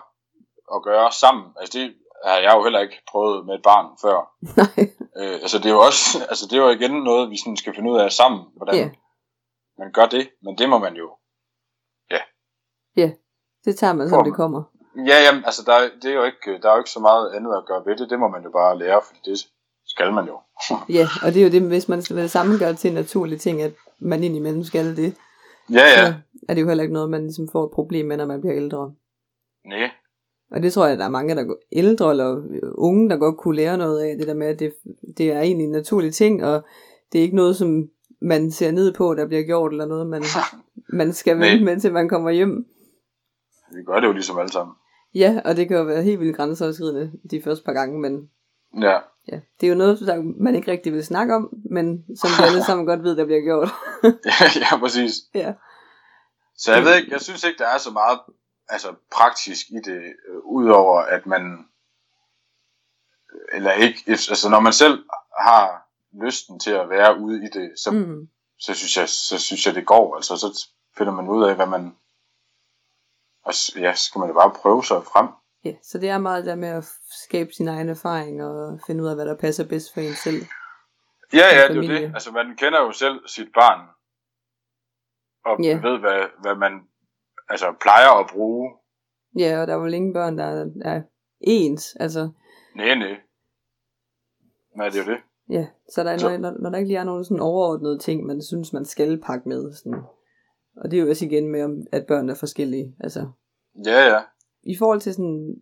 at 0.75 0.83
gøre 0.83 1.13
sammen. 1.13 1.53
Altså 1.57 1.79
det 1.79 1.95
har 2.25 2.37
jeg 2.37 2.53
jo 2.57 2.63
heller 2.63 2.81
ikke 2.81 3.03
prøvet 3.11 3.47
med 3.47 3.55
et 3.55 3.63
barn 3.63 3.87
før. 4.03 4.19
nej. 4.63 4.95
Øh, 5.17 5.35
altså 5.45 5.59
det 5.59 5.67
er 5.67 5.71
jo 5.75 5.81
også, 5.81 6.03
altså 6.29 6.47
det 6.51 6.59
er 6.59 6.63
jo 6.63 6.69
igen 6.69 7.03
noget, 7.05 7.31
vi 7.31 7.37
sådan 7.39 7.57
skal 7.57 7.75
finde 7.75 7.91
ud 7.91 7.99
af 7.99 8.13
sammen, 8.13 8.43
hvordan 8.57 8.75
Ja. 8.75 8.91
man 9.79 9.93
gør 9.93 10.07
det, 10.07 10.31
men 10.43 10.59
det 10.59 10.69
må 10.69 10.79
man 10.79 10.95
jo. 10.97 11.17
Det 13.65 13.77
tager 13.79 13.93
man, 13.93 14.09
som 14.09 14.19
det 14.25 14.31
man. 14.31 14.37
kommer. 14.37 14.63
Ja, 15.11 15.17
jamen, 15.27 15.45
altså 15.45 15.63
der, 15.67 15.73
er- 15.75 15.91
det 16.03 16.11
er 16.11 16.15
jo 16.15 16.25
ikke, 16.25 16.59
der 16.63 16.69
er 16.69 16.73
jo 16.73 16.79
ikke 16.79 16.91
så 16.91 17.01
meget 17.01 17.35
andet 17.37 17.57
at 17.57 17.67
gøre 17.67 17.87
ved 17.87 17.97
det, 17.97 18.11
det 18.11 18.19
må 18.19 18.29
man 18.29 18.43
jo 18.43 18.51
bare 18.51 18.79
lære, 18.79 19.03
fordi 19.07 19.19
det 19.25 19.39
skal 19.91 20.13
man 20.13 20.27
jo. 20.27 20.37
Ja, 20.97 21.07
og 21.25 21.35
det 21.35 21.41
er 21.41 21.45
jo 21.45 21.51
det, 21.51 21.63
hvis 21.63 21.89
man 21.89 22.03
med 22.11 22.23
det 22.23 22.31
samme 22.31 22.59
gør 22.59 22.73
til 22.73 22.89
en 22.89 22.95
naturlig 22.95 23.41
ting, 23.41 23.63
at 23.63 23.73
man 23.99 24.25
indimellem 24.25 24.65
skal 24.65 24.97
det, 24.97 25.15
Ja, 25.71 25.81
ja, 25.81 26.07
så 26.07 26.15
er 26.49 26.55
det 26.55 26.63
jo 26.63 26.69
heller 26.69 26.83
ikke 26.83 26.95
noget, 26.95 27.11
man 27.11 27.23
ligesom 27.23 27.49
får 27.49 27.65
et 27.65 27.71
problem 27.71 28.07
med, 28.07 28.17
når 28.17 28.27
man 28.27 28.41
bliver 28.41 28.57
ældre. 28.57 28.93
nej. 29.65 29.91
Og 30.53 30.63
det 30.63 30.73
tror 30.73 30.87
jeg, 30.87 30.99
der 30.99 31.05
er 31.05 31.09
mange, 31.09 31.35
der 31.35 31.45
går 31.45 31.57
ældre 31.73 32.11
eller 32.11 32.43
unge, 32.75 33.11
der 33.11 33.17
godt 33.17 33.37
kunne 33.37 33.57
lære 33.57 33.79
noget 33.79 34.03
af, 34.03 34.17
det 34.19 34.27
der 34.27 34.35
med, 34.35 34.47
at 34.47 34.59
det, 34.59 34.75
det 35.19 35.33
er 35.33 35.41
egentlig 35.41 35.65
en 35.65 35.71
naturlig 35.71 36.15
ting, 36.15 36.45
og 36.45 36.63
det 37.13 37.19
er 37.19 37.23
ikke 37.23 37.37
noget, 37.37 37.57
som 37.57 37.89
man 38.21 38.51
ser 38.51 38.71
ned 38.71 38.95
på, 38.95 39.15
der 39.15 39.27
bliver 39.27 39.43
gjort, 39.43 39.73
eller 39.73 39.87
noget, 39.87 40.07
man, 40.07 40.23
man 41.01 41.13
skal 41.13 41.39
vente 41.39 41.65
med, 41.65 41.81
til 41.81 41.93
man 41.93 42.09
kommer 42.09 42.31
hjem. 42.31 42.67
Vi 43.75 43.83
gør 43.87 44.01
det 44.01 44.07
jo 44.07 44.13
ligesom 44.13 44.39
alle 44.39 44.53
sammen. 44.53 44.75
Ja, 45.15 45.41
og 45.45 45.57
det 45.57 45.69
kan 45.69 45.77
jo 45.77 45.83
være 45.83 46.03
helt 46.03 46.21
vildt 46.21 46.37
grænseoverskridende 46.37 47.13
de 47.31 47.43
første 47.43 47.65
par 47.65 47.73
gange, 47.73 48.01
men 48.01 48.31
Ja, 48.81 48.99
ja, 49.33 49.41
det 49.61 49.67
er 49.67 49.71
jo 49.71 49.75
noget, 49.75 50.01
der 50.01 50.23
man 50.41 50.55
ikke 50.55 50.71
rigtig 50.71 50.93
vil 50.93 51.05
snakke 51.05 51.35
om, 51.35 51.51
men 51.71 52.05
som 52.17 52.31
vi 52.39 52.45
alle 52.45 52.65
sammen 52.65 52.87
godt 52.87 53.03
ved, 53.03 53.17
der 53.17 53.25
bliver 53.25 53.41
gjort. 53.41 53.71
ja, 54.63 54.79
præcis. 54.79 55.13
ja. 55.35 55.53
Så 56.57 56.73
jeg 56.75 56.85
ved 56.85 56.97
ikke, 56.97 57.13
jeg 57.13 57.21
synes 57.21 57.45
ikke, 57.45 57.59
der 57.59 57.69
er 57.69 57.79
så 57.79 57.91
meget 57.91 58.21
altså, 58.69 58.95
praktisk 59.11 59.67
i 59.71 59.81
det, 59.85 60.03
øh, 60.29 60.39
udover 60.45 61.01
at 61.01 61.27
man, 61.27 61.65
eller 63.53 63.73
ikke, 63.73 64.03
altså 64.07 64.49
når 64.51 64.61
man 64.61 64.73
selv 64.73 65.05
har 65.41 65.89
lysten 66.13 66.61
til 66.61 66.71
at 66.71 66.91
være 66.91 67.19
ude 67.21 67.45
i 67.45 67.49
det, 67.53 67.71
så, 67.79 67.91
mm. 67.91 68.29
Så, 68.59 68.75
synes, 68.75 68.97
jeg, 68.97 69.09
så 69.09 69.39
synes 69.39 69.67
jeg, 69.67 69.75
det 69.75 69.87
går. 69.87 70.17
Altså, 70.17 70.37
så 70.37 70.69
finder 70.99 71.13
man 71.13 71.29
ud 71.29 71.45
af, 71.45 71.57
hvad 71.57 71.67
man, 71.67 71.97
og 73.43 73.55
ja, 73.77 73.95
så 73.95 74.05
skal 74.05 74.19
man 74.19 74.29
jo 74.29 74.35
bare 74.35 74.51
prøve 74.51 74.85
sig 74.85 75.05
frem. 75.05 75.29
Ja, 75.65 75.75
så 75.83 75.99
det 75.99 76.09
er 76.09 76.19
meget 76.19 76.47
der 76.47 76.55
med 76.55 76.69
at 76.69 76.85
skabe 77.25 77.53
sin 77.53 77.69
egen 77.69 77.89
erfaring, 77.89 78.45
og 78.45 78.81
finde 78.87 79.03
ud 79.05 79.09
af, 79.09 79.15
hvad 79.15 79.27
der 79.27 79.37
passer 79.37 79.69
bedst 79.69 79.95
for 79.95 80.01
en 80.01 80.15
selv. 80.15 80.43
Ja, 81.33 81.47
ja, 81.57 81.69
det 81.69 81.71
er 81.71 81.75
jo 81.75 81.83
det. 81.83 82.15
Altså, 82.15 82.33
man 82.33 82.57
kender 82.57 82.81
jo 82.81 82.93
selv 82.93 83.21
sit 83.29 83.49
barn, 83.55 83.89
og 85.45 85.65
Ja. 85.65 85.75
ved, 85.89 85.99
hvad, 85.99 86.27
hvad 86.43 86.55
man 86.55 86.73
altså, 87.49 87.75
plejer 87.81 88.11
at 88.21 88.27
bruge. 88.33 88.73
Ja, 89.39 89.61
og 89.61 89.67
der 89.67 89.75
er 89.75 89.79
vel 89.79 89.95
ingen 89.95 90.13
børn, 90.13 90.39
der 90.39 90.67
er, 90.85 91.03
ens, 91.41 91.97
altså 92.01 92.31
Nej, 92.77 92.95
nej. 92.95 93.17
Nej, 94.77 94.89
det 94.89 95.01
er 95.01 95.05
jo 95.05 95.11
det. 95.13 95.21
Ja, 95.49 95.67
så 95.93 96.05
der 96.05 96.11
er, 96.11 96.19
Så- 96.19 96.37
når, 96.39 96.51
når, 96.61 96.71
der 96.71 96.79
ikke 96.79 96.89
lige 96.89 96.99
er 96.99 97.05
nogen 97.05 97.25
sådan 97.25 97.41
overordnede 97.41 97.99
ting, 97.99 98.27
man 98.27 98.43
synes, 98.43 98.73
man 98.73 98.85
skal 98.85 99.21
pakke 99.21 99.49
med. 99.49 99.73
Sådan. 99.75 100.03
Og 100.77 100.91
det 100.91 100.99
er 100.99 101.03
jo 101.03 101.09
også 101.11 101.25
igen 101.25 101.49
med, 101.49 101.87
at 101.93 102.07
børn 102.07 102.29
er 102.29 102.35
forskellige. 102.35 102.95
Altså, 103.01 103.29
Ja, 103.87 104.07
ja. 104.09 104.21
I 104.63 104.77
forhold 104.79 105.01
til 105.01 105.15
sådan, 105.15 105.57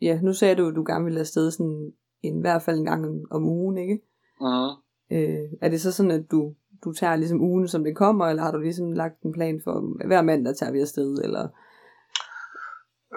ja, 0.00 0.20
nu 0.22 0.32
sagde 0.32 0.54
du, 0.54 0.68
at 0.68 0.74
du 0.74 0.84
gerne 0.86 1.04
ville 1.04 1.20
afsted 1.20 1.50
sådan, 1.50 1.92
en, 2.22 2.38
i 2.38 2.40
hvert 2.40 2.62
fald 2.62 2.78
en 2.78 2.84
gang 2.84 3.24
om 3.30 3.44
ugen, 3.44 3.78
ikke? 3.78 4.00
Mm. 4.40 4.70
Øh, 5.16 5.50
er 5.62 5.68
det 5.68 5.80
så 5.80 5.92
sådan, 5.92 6.10
at 6.10 6.30
du, 6.30 6.54
du 6.84 6.92
tager 6.92 7.16
ligesom 7.16 7.40
ugen, 7.40 7.68
som 7.68 7.84
det 7.84 7.96
kommer, 7.96 8.26
eller 8.26 8.42
har 8.42 8.52
du 8.52 8.58
ligesom 8.58 8.92
lagt 8.92 9.22
en 9.22 9.32
plan 9.32 9.60
for, 9.64 10.06
hver 10.06 10.22
mandag 10.22 10.56
tager 10.56 10.72
vi 10.72 10.80
afsted, 10.80 11.18
eller? 11.24 11.48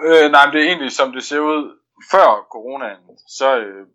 Øh, 0.04 0.30
nej, 0.30 0.46
men 0.46 0.54
det 0.54 0.60
er 0.62 0.68
egentlig, 0.68 0.92
som 0.92 1.12
det 1.12 1.22
ser 1.22 1.40
ud 1.40 1.78
før 2.10 2.46
coronaen, 2.52 3.18
så 3.28 3.58
øh, 3.58 3.86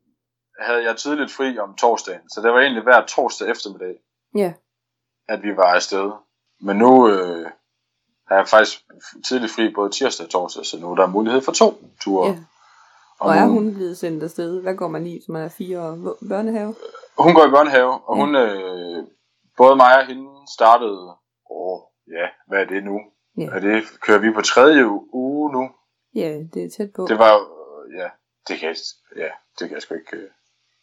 havde 0.60 0.84
jeg 0.84 0.98
tidligt 0.98 1.32
fri 1.32 1.58
om 1.58 1.76
torsdagen. 1.76 2.30
Så 2.30 2.42
det 2.42 2.52
var 2.52 2.60
egentlig 2.60 2.84
hver 2.84 3.06
torsdag 3.06 3.50
eftermiddag, 3.50 3.96
Ja, 4.36 4.54
at 5.28 5.44
vi 5.44 5.58
var 5.58 5.74
afsted. 5.76 6.12
Men 6.62 6.78
nu, 6.78 7.10
øh, 7.10 7.50
har 8.34 8.40
jeg 8.40 8.48
faktisk 8.48 8.80
tidlig 9.28 9.50
fri 9.50 9.74
både 9.74 9.90
tirsdag 9.90 10.26
og 10.26 10.32
torsdag, 10.32 10.66
så 10.66 10.80
nu 10.80 10.92
er 10.92 10.96
der 10.96 11.08
mulighed 11.08 11.42
for 11.42 11.52
to 11.52 11.84
ture. 12.02 12.28
Ja. 12.28 12.38
Og, 13.20 13.30
og 13.30 13.36
er 13.36 13.46
hun 13.46 13.74
blevet 13.74 13.98
sendt 13.98 14.24
afsted? 14.24 14.62
Hvad 14.62 14.76
går 14.76 14.88
man 14.88 15.08
i, 15.08 15.22
som 15.26 15.36
er 15.36 15.50
fire 15.50 15.82
år? 15.82 16.18
Børnehave? 16.30 16.76
Hun 17.18 17.34
går 17.34 17.46
i 17.48 17.50
børnehave, 17.50 17.94
og 18.08 18.18
ja. 18.18 18.24
hun, 18.24 18.36
øh, 18.36 19.04
både 19.58 19.76
mig 19.76 20.00
og 20.00 20.06
hende 20.06 20.30
startede, 20.56 21.14
åh, 21.52 21.80
ja, 22.08 22.28
hvad 22.48 22.60
er 22.60 22.66
det 22.66 22.84
nu? 22.84 23.00
Ja. 23.38 23.46
Er 23.46 23.60
det, 23.60 23.84
kører 24.02 24.20
vi 24.20 24.32
på 24.32 24.42
tredje 24.42 24.86
uge 25.14 25.52
nu? 25.52 25.70
Ja, 26.16 26.30
det 26.54 26.64
er 26.66 26.70
tæt 26.78 26.90
på. 26.96 27.06
Det 27.10 27.20
var, 27.20 27.34
ja, 28.00 28.08
det 28.48 28.60
kan 28.60 28.68
jeg, 28.70 28.76
ja, 29.18 29.30
det 29.60 29.68
kan 29.68 29.74
jeg 29.76 29.82
sgu 29.82 29.96
ikke, 29.96 30.18
øh, 30.18 30.30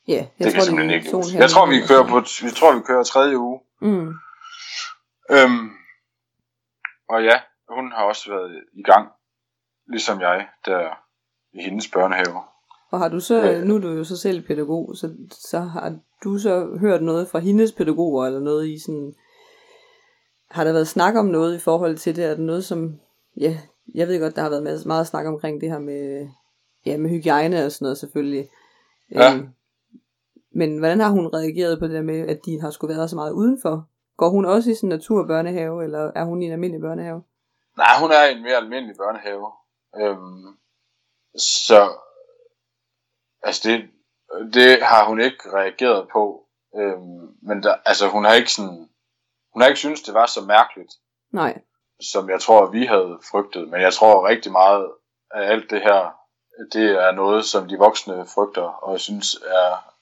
Ja, 0.09 0.15
jeg 0.15 0.29
det 0.39 0.47
tror, 0.47 0.53
kan 0.53 0.63
simpelthen 0.63 0.95
ikke 0.95 1.39
Jeg 1.39 1.51
tror, 1.51 1.67
vi 1.67 1.81
kører 1.89 2.07
på, 2.07 2.21
vi 2.21 2.51
tror, 2.51 2.75
vi 2.75 2.81
kører 2.81 3.03
tredje 3.03 3.39
uge. 3.39 3.61
Mm. 3.81 4.15
Øhm, 5.31 5.71
og 7.11 7.25
ja, 7.25 7.41
hun 7.69 7.93
har 7.93 8.05
også 8.05 8.31
været 8.31 8.65
i 8.73 8.83
gang, 8.83 9.09
ligesom 9.89 10.21
jeg, 10.21 10.47
der 10.67 10.81
i 11.53 11.63
hendes 11.63 11.91
børnehave. 11.91 12.41
Og 12.91 12.99
har 12.99 13.09
du 13.09 13.21
så, 13.21 13.43
ja. 13.43 13.65
nu 13.65 13.75
er 13.77 13.81
du 13.81 13.89
jo 13.89 14.05
så 14.05 14.17
selv 14.17 14.47
pædagog, 14.47 14.97
så, 14.97 15.15
så 15.31 15.59
har 15.59 15.97
du 16.25 16.39
så 16.39 16.77
hørt 16.81 17.03
noget 17.03 17.29
fra 17.29 17.39
hendes 17.39 17.73
pædagoger, 17.73 18.27
eller 18.27 18.41
noget 18.41 18.69
i 18.69 18.79
sådan, 18.79 19.15
har 20.51 20.65
der 20.65 20.73
været 20.73 20.89
snak 20.89 21.15
om 21.15 21.27
noget 21.27 21.57
i 21.57 21.59
forhold 21.59 21.97
til 21.97 22.17
det, 22.17 22.25
er 22.25 22.31
det 22.31 22.45
noget 22.45 22.65
som, 22.65 23.01
ja, 23.37 23.59
jeg 23.95 24.09
ved 24.09 24.21
godt, 24.21 24.37
der 24.37 24.43
har 24.43 24.51
været 24.51 24.63
meget, 24.63 24.87
meget 24.87 25.07
snak 25.07 25.27
omkring 25.27 25.61
det 25.61 25.71
her 25.71 25.79
med, 25.79 26.29
ja, 26.87 26.97
med 26.97 27.11
hygiejne 27.11 27.65
og 27.65 27.73
sådan 27.73 27.85
noget 27.85 27.99
selvfølgelig. 27.99 28.49
Ja. 29.13 29.35
Øhm, 29.35 29.49
men 30.53 30.79
hvordan 30.79 31.01
har 31.01 31.11
hun 31.11 31.27
reageret 31.27 31.79
på 31.79 31.87
det 31.87 31.95
der 31.95 32.03
med, 32.03 32.29
at 32.29 32.41
de 32.47 32.61
har 32.61 32.71
skulle 32.71 32.97
være 32.97 33.09
så 33.09 33.17
meget 33.17 33.33
udenfor? 33.33 33.89
Går 34.21 34.29
hun 34.29 34.45
også 34.45 34.71
i 34.71 34.75
sådan 34.75 34.93
en 34.93 34.97
naturbørnehave, 34.97 35.85
eller 35.85 36.13
er 36.15 36.25
hun 36.25 36.43
i 36.43 36.47
en 36.47 36.53
almindelig 36.53 36.81
børnehave? 36.81 37.23
Nej, 37.77 37.95
hun 38.01 38.11
er 38.13 38.25
i 38.25 38.33
en 38.33 38.43
mere 38.43 38.57
almindelig 38.57 38.97
børnehave. 38.97 39.53
Øhm, 40.01 40.59
så 41.37 41.81
altså 43.43 43.69
det, 43.69 43.91
det 44.55 44.83
har 44.83 45.05
hun 45.09 45.21
ikke 45.21 45.53
reageret 45.53 46.09
på. 46.13 46.47
Øhm, 46.77 47.29
men 47.43 47.63
der, 47.63 47.75
altså 47.85 48.09
hun 48.09 48.25
har 48.25 48.35
ikke 48.35 48.53
sådan, 48.53 48.89
hun 49.53 49.63
har 49.63 49.69
ikke 49.69 49.79
synes 49.79 50.03
det 50.03 50.15
var 50.15 50.27
så 50.27 50.41
mærkeligt. 50.41 50.93
Nej. 51.33 51.61
Som 52.01 52.31
jeg 52.31 52.41
tror, 52.41 52.67
vi 52.67 52.85
havde 52.85 53.19
frygtet. 53.31 53.69
Men 53.69 53.81
jeg 53.81 53.93
tror 53.93 54.29
rigtig 54.29 54.53
meget 54.53 54.93
af 55.35 55.51
alt 55.53 55.71
det 55.71 55.83
her, 55.83 56.15
det 56.73 56.91
er 56.91 57.13
noget, 57.13 57.45
som 57.45 57.69
de 57.69 57.79
voksne 57.79 58.27
frygter, 58.35 58.63
og 58.63 58.93
jeg 58.93 59.01
synes 59.01 59.35
er 59.35 59.95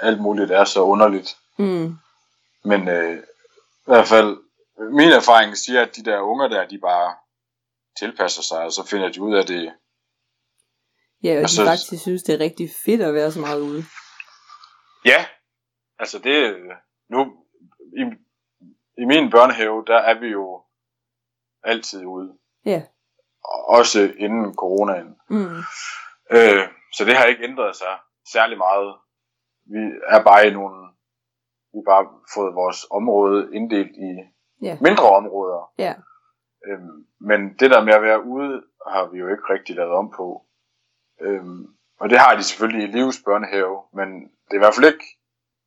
alt 0.00 0.20
muligt 0.20 0.50
er 0.50 0.64
så 0.64 0.80
underligt. 0.82 1.36
Mm. 1.58 1.98
Men 2.64 2.88
øh, 2.88 3.22
i 3.86 3.90
hvert 3.92 4.08
fald, 4.08 4.30
min 4.92 5.08
erfaring 5.08 5.56
siger, 5.56 5.82
at 5.82 5.96
de 5.96 6.04
der 6.04 6.20
unger 6.20 6.48
der, 6.48 6.68
de 6.68 6.78
bare 6.78 7.16
tilpasser 7.98 8.42
sig, 8.42 8.58
og 8.58 8.72
så 8.72 8.86
finder 8.90 9.12
de 9.12 9.22
ud 9.22 9.34
af 9.34 9.46
det. 9.46 9.74
Ja, 11.22 11.32
og, 11.32 11.42
og 11.42 11.48
de 11.48 11.48
så, 11.48 11.64
faktisk 11.64 12.02
synes, 12.02 12.22
det 12.22 12.34
er 12.34 12.44
rigtig 12.44 12.70
fedt 12.84 13.02
at 13.02 13.14
være 13.14 13.32
så 13.32 13.40
meget 13.40 13.60
ude. 13.60 13.84
Ja, 15.04 15.26
altså 15.98 16.18
det, 16.18 16.56
nu, 17.10 17.20
i, 18.00 18.02
i 19.02 19.04
min 19.04 19.30
børnehave, 19.30 19.84
der 19.86 19.96
er 19.96 20.20
vi 20.20 20.26
jo 20.26 20.64
altid 21.62 22.04
ude. 22.04 22.38
Ja. 22.64 22.82
Også 23.68 24.00
inden 24.18 24.54
coronaen. 24.54 25.16
Mm. 25.30 25.58
Øh, 26.30 26.68
så 26.92 27.04
det 27.04 27.16
har 27.16 27.24
ikke 27.24 27.44
ændret 27.44 27.76
sig 27.76 27.98
særlig 28.32 28.58
meget. 28.58 28.96
Vi 29.64 29.78
er 30.08 30.24
bare 30.24 30.46
i 30.46 30.50
nogle 30.50 30.93
vi 31.74 31.80
bare 31.92 32.04
fået 32.34 32.54
vores 32.54 32.80
område 32.90 33.38
inddelt 33.56 33.94
i 34.08 34.10
yeah. 34.66 34.82
mindre 34.86 35.08
områder. 35.20 35.60
Yeah. 35.80 35.96
Øhm, 36.68 37.06
men 37.28 37.40
det 37.60 37.70
der 37.70 37.84
med 37.84 37.94
at 37.94 38.02
være 38.02 38.20
ude, 38.34 38.62
har 38.94 39.04
vi 39.10 39.18
jo 39.18 39.26
ikke 39.28 39.46
rigtig 39.54 39.76
lavet 39.76 39.92
om 39.92 40.10
på. 40.16 40.26
Øhm, 41.20 41.66
og 42.00 42.10
det 42.10 42.18
har 42.18 42.36
de 42.36 42.42
selvfølgelig 42.42 42.88
i 42.88 42.92
Livs 42.96 43.22
børnehave, 43.26 43.76
men 43.98 44.08
det 44.46 44.54
er 44.54 44.60
i 44.60 44.64
hvert 44.64 44.74
fald 44.74 44.92
ikke 44.92 45.08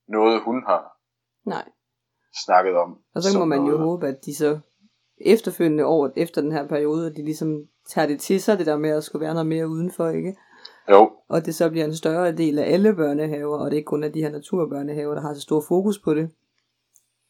noget, 0.07 0.41
hun 0.41 0.63
har 0.67 0.81
Nej. 1.45 1.65
snakket 2.45 2.75
om. 2.77 2.97
Og 3.15 3.23
så 3.23 3.39
må 3.39 3.45
man 3.45 3.59
noget. 3.59 3.71
jo 3.71 3.77
håbe, 3.77 4.07
at 4.07 4.25
de 4.25 4.35
så 4.35 4.59
efterfølgende 5.25 5.85
år 5.85 6.11
efter 6.15 6.41
den 6.41 6.51
her 6.51 6.67
periode, 6.67 7.07
at 7.07 7.15
de 7.17 7.23
ligesom 7.23 7.67
tager 7.89 8.07
det 8.07 8.19
til 8.19 8.41
sig, 8.41 8.57
det 8.57 8.65
der 8.65 8.77
med 8.77 8.89
at 8.89 9.03
skulle 9.03 9.25
være 9.25 9.33
noget 9.33 9.47
mere 9.47 9.67
udenfor, 9.67 10.07
ikke? 10.07 10.35
Jo. 10.91 11.11
Og 11.29 11.45
det 11.45 11.55
så 11.55 11.69
bliver 11.69 11.85
en 11.85 11.95
større 11.95 12.31
del 12.31 12.59
af 12.59 12.73
alle 12.73 12.95
børnehaver, 12.95 13.57
og 13.57 13.71
det 13.71 13.77
ikke 13.77 13.85
kun 13.85 14.03
er 14.03 14.09
de 14.09 14.21
her 14.21 14.29
naturbørnehaver, 14.29 15.13
der 15.13 15.21
har 15.21 15.33
så 15.33 15.41
stor 15.41 15.63
fokus 15.67 15.99
på 15.99 16.13
det. 16.13 16.29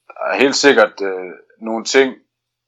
Der 0.08 0.34
er 0.34 0.40
helt 0.40 0.56
sikkert 0.56 1.02
øh, 1.02 1.32
nogle 1.62 1.86
ting, 1.86 2.14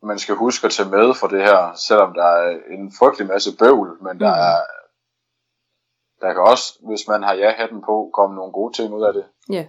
man 0.04 0.20
skal 0.20 0.36
huske 0.36 0.66
at 0.66 0.72
tage 0.72 0.90
med 0.90 1.14
for 1.14 1.28
det 1.28 1.42
her, 1.42 1.74
selvom 1.76 2.14
der 2.14 2.24
er 2.24 2.58
en 2.72 2.92
frygtelig 3.00 3.28
masse 3.28 3.58
bøvl, 3.58 3.98
men 4.04 4.20
der 4.20 4.34
mm. 4.36 4.42
er 4.42 4.58
der 6.22 6.34
kan 6.34 6.42
også, 6.42 6.80
hvis 6.88 7.08
man 7.08 7.24
har 7.24 7.34
ja-hatten 7.34 7.82
på, 7.82 8.10
komme 8.14 8.36
nogle 8.36 8.52
gode 8.52 8.74
ting 8.74 8.94
ud 8.94 9.04
af 9.04 9.14
det. 9.14 9.26
Ja. 9.50 9.54
Yeah. 9.54 9.66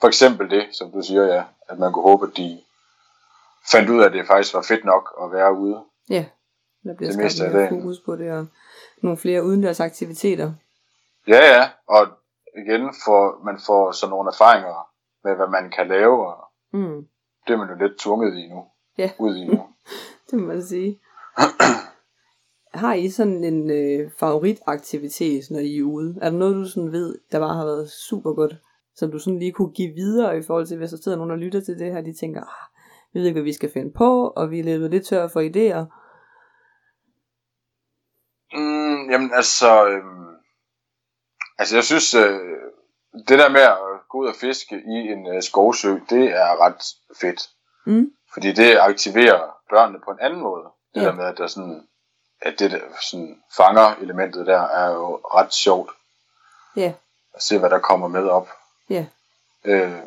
For 0.00 0.08
eksempel 0.08 0.50
det, 0.50 0.68
som 0.72 0.90
du 0.92 1.02
siger, 1.02 1.24
ja, 1.24 1.44
at 1.68 1.78
man 1.78 1.92
kunne 1.92 2.02
håbe, 2.10 2.26
at 2.26 2.36
de 2.36 2.60
fandt 3.72 3.90
ud 3.90 4.00
af, 4.00 4.06
at 4.06 4.12
det 4.12 4.26
faktisk 4.26 4.54
var 4.54 4.62
fedt 4.62 4.84
nok 4.84 5.14
at 5.22 5.32
være 5.32 5.54
ude. 5.54 5.82
Ja, 6.10 6.14
yeah. 6.14 6.24
der 6.84 6.94
bliver 6.96 7.10
det 7.10 7.18
meste 7.18 7.44
af 7.44 7.52
dagen. 7.52 7.80
fokus 7.80 8.00
på 8.06 8.16
det, 8.16 8.32
og 8.32 8.46
nogle 9.02 9.18
flere 9.18 9.44
udendørs 9.44 9.80
aktiviteter. 9.80 10.52
Ja, 11.28 11.40
ja, 11.54 11.68
og 11.88 12.06
igen 12.56 12.82
får 13.04 13.44
man 13.44 13.58
får 13.66 13.92
så 13.92 14.08
nogle 14.08 14.28
erfaringer 14.28 14.88
med, 15.24 15.36
hvad 15.36 15.48
man 15.48 15.70
kan 15.70 15.88
lave, 15.88 16.26
og 16.26 16.44
mm. 16.72 17.06
det 17.46 17.52
er 17.52 17.56
man 17.56 17.68
jo 17.68 17.86
lidt 17.86 17.98
tvunget 17.98 18.34
i 18.34 18.48
nu. 18.48 18.64
Ja. 18.98 19.10
Ud 19.18 19.36
i 19.36 19.44
nu. 19.44 19.66
det 20.30 20.38
må 20.38 20.46
man 20.46 20.62
sige. 20.62 21.00
har 22.74 22.94
I 22.94 23.08
sådan 23.10 23.44
en 23.44 23.70
øh, 23.70 24.10
favoritaktivitet, 24.18 25.50
når 25.50 25.58
I 25.58 25.78
er 25.78 25.82
ude? 25.82 26.18
Er 26.22 26.30
der 26.30 26.38
noget, 26.38 26.54
du 26.54 26.64
sådan 26.64 26.92
ved, 26.92 27.18
der 27.32 27.38
bare 27.38 27.54
har 27.54 27.64
været 27.64 27.90
super 27.90 28.32
godt, 28.32 28.54
som 28.94 29.10
du 29.10 29.18
sådan 29.18 29.38
lige 29.38 29.52
kunne 29.52 29.72
give 29.72 29.94
videre 29.94 30.38
i 30.38 30.42
forhold 30.42 30.66
til, 30.66 30.76
hvis 30.76 30.90
der 30.90 30.96
sidder 30.96 31.18
nogen 31.18 31.30
og 31.30 31.38
lytter 31.38 31.60
til 31.60 31.78
det 31.78 31.92
her, 31.92 32.00
de 32.00 32.12
tænker, 32.12 32.40
ah, 32.40 32.68
vi 33.12 33.18
ved 33.18 33.26
ikke, 33.26 33.36
hvad 33.36 33.44
vi 33.44 33.52
skal 33.52 33.70
finde 33.70 33.92
på, 33.92 34.28
og 34.28 34.50
vi 34.50 34.58
er 34.60 34.64
lidt, 34.64 34.90
lidt 34.90 35.06
tør 35.06 35.28
for 35.28 35.40
idéer. 35.40 35.84
Mm, 38.52 38.99
jamen 39.10 39.30
altså, 39.34 39.88
øh, 39.88 40.04
altså 41.58 41.76
jeg 41.76 41.84
synes, 41.84 42.14
øh, 42.14 42.40
det 43.28 43.38
der 43.38 43.48
med 43.48 43.60
at 43.60 43.78
gå 44.08 44.18
ud 44.18 44.26
og 44.26 44.34
fiske 44.34 44.74
i 44.74 45.12
en 45.12 45.34
øh, 45.34 45.42
skovsø, 45.42 45.98
det 46.10 46.24
er 46.24 46.64
ret 46.64 46.82
fedt. 47.20 47.50
Mm. 47.86 48.10
Fordi 48.32 48.52
det 48.52 48.78
aktiverer 48.78 49.56
børnene 49.70 50.00
på 50.04 50.10
en 50.10 50.18
anden 50.20 50.40
måde. 50.40 50.64
Det 50.94 51.00
ja. 51.00 51.06
der 51.06 51.12
med, 51.12 51.24
at 51.24 51.38
der 51.38 51.46
sådan, 51.46 51.88
at 52.42 52.58
det 52.58 52.70
der 52.70 52.80
sådan 53.10 53.42
fanger 53.56 53.94
elementet 54.00 54.46
der, 54.46 54.60
er 54.60 54.90
jo 54.90 55.16
ret 55.16 55.54
sjovt. 55.54 55.90
Ja. 56.76 56.92
At 57.34 57.42
se, 57.42 57.58
hvad 57.58 57.70
der 57.70 57.78
kommer 57.78 58.08
med 58.08 58.28
op. 58.28 58.48
Ja. 58.90 59.06
Øh, 59.64 60.02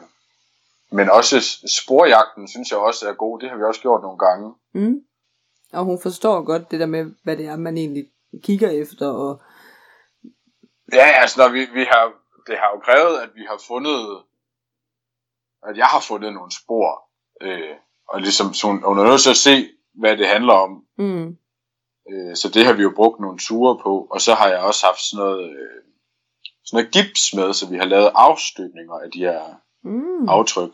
men 0.92 1.10
også 1.10 1.66
sporjagten, 1.84 2.48
synes 2.48 2.72
jeg 2.72 2.80
også 2.80 3.10
er 3.10 3.14
god. 3.14 3.40
Det 3.40 3.50
har 3.50 3.58
vi 3.58 3.64
også 3.64 3.82
gjort 3.82 4.02
nogle 4.02 4.18
gange. 4.18 4.54
Mm. 4.74 5.02
Og 5.74 5.84
hun 5.84 6.00
forstår 6.02 6.44
godt 6.44 6.72
det 6.72 6.80
der 6.80 6.86
med, 6.86 7.12
hvad 7.24 7.38
det 7.38 7.46
er, 7.46 7.56
man 7.56 7.78
egentlig 7.78 8.06
kigger 8.44 8.70
efter. 8.70 9.08
Og... 9.08 9.42
Ja, 10.94 11.08
altså 11.22 11.42
når 11.42 11.50
vi, 11.50 11.60
vi 11.60 11.84
har, 11.84 12.14
det 12.48 12.58
har 12.58 12.70
jo 12.74 12.80
krævet, 12.80 13.22
at 13.22 13.30
vi 13.36 13.46
har 13.50 13.62
fundet, 13.68 14.24
at 15.68 15.78
jeg 15.78 15.86
har 15.86 16.00
fundet 16.00 16.34
nogle 16.34 16.52
spor, 16.52 17.10
øh, 17.42 17.76
og 18.10 18.22
ligesom 18.22 18.54
så 18.54 18.68
hun, 18.68 18.84
hun 18.84 19.00
er 19.00 19.04
nødt 19.04 19.22
til 19.22 19.30
at 19.30 19.44
se, 19.50 19.70
hvad 19.94 20.18
det 20.18 20.28
handler 20.28 20.54
om. 20.54 20.86
Mm. 20.98 21.38
Øh, 22.12 22.36
så 22.36 22.50
det 22.54 22.66
har 22.66 22.74
vi 22.74 22.82
jo 22.82 22.94
brugt 22.96 23.20
nogle 23.20 23.40
ture 23.40 23.80
på, 23.84 24.08
og 24.12 24.22
så 24.22 24.34
har 24.34 24.48
jeg 24.48 24.60
også 24.60 24.86
haft 24.86 25.02
sådan 25.02 25.26
noget, 25.26 25.44
øh, 25.52 25.84
sådan 26.66 26.78
noget 26.78 26.92
gips 26.94 27.34
med, 27.34 27.54
så 27.54 27.70
vi 27.70 27.78
har 27.78 27.86
lavet 27.86 28.12
afstøbninger 28.16 28.94
af 28.94 29.12
de 29.12 29.20
her 29.20 29.42
mm. 29.84 30.30
aftryk. 30.30 30.74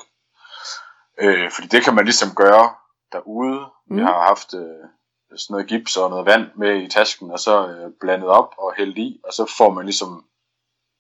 Øh, 1.22 1.52
fordi 1.52 1.68
det 1.68 1.84
kan 1.84 1.96
man 1.96 2.06
ligesom 2.06 2.36
gøre 2.36 2.76
derude. 3.12 3.60
Mm. 3.88 3.96
Vi 3.96 4.02
har 4.02 4.26
haft 4.28 4.54
øh, 4.54 4.86
sådan 5.36 5.54
noget 5.54 5.68
gips 5.68 5.98
og 5.98 6.10
noget 6.10 6.26
vand 6.26 6.46
med 6.56 6.82
i 6.82 6.88
tasken, 6.88 7.32
og 7.32 7.40
så 7.40 7.68
øh, 7.68 7.92
blandet 8.02 8.30
op 8.30 8.54
og 8.58 8.74
hældt 8.78 8.98
i, 8.98 9.22
og 9.24 9.34
så 9.34 9.54
får 9.58 9.74
man 9.74 9.86
ligesom, 9.86 10.26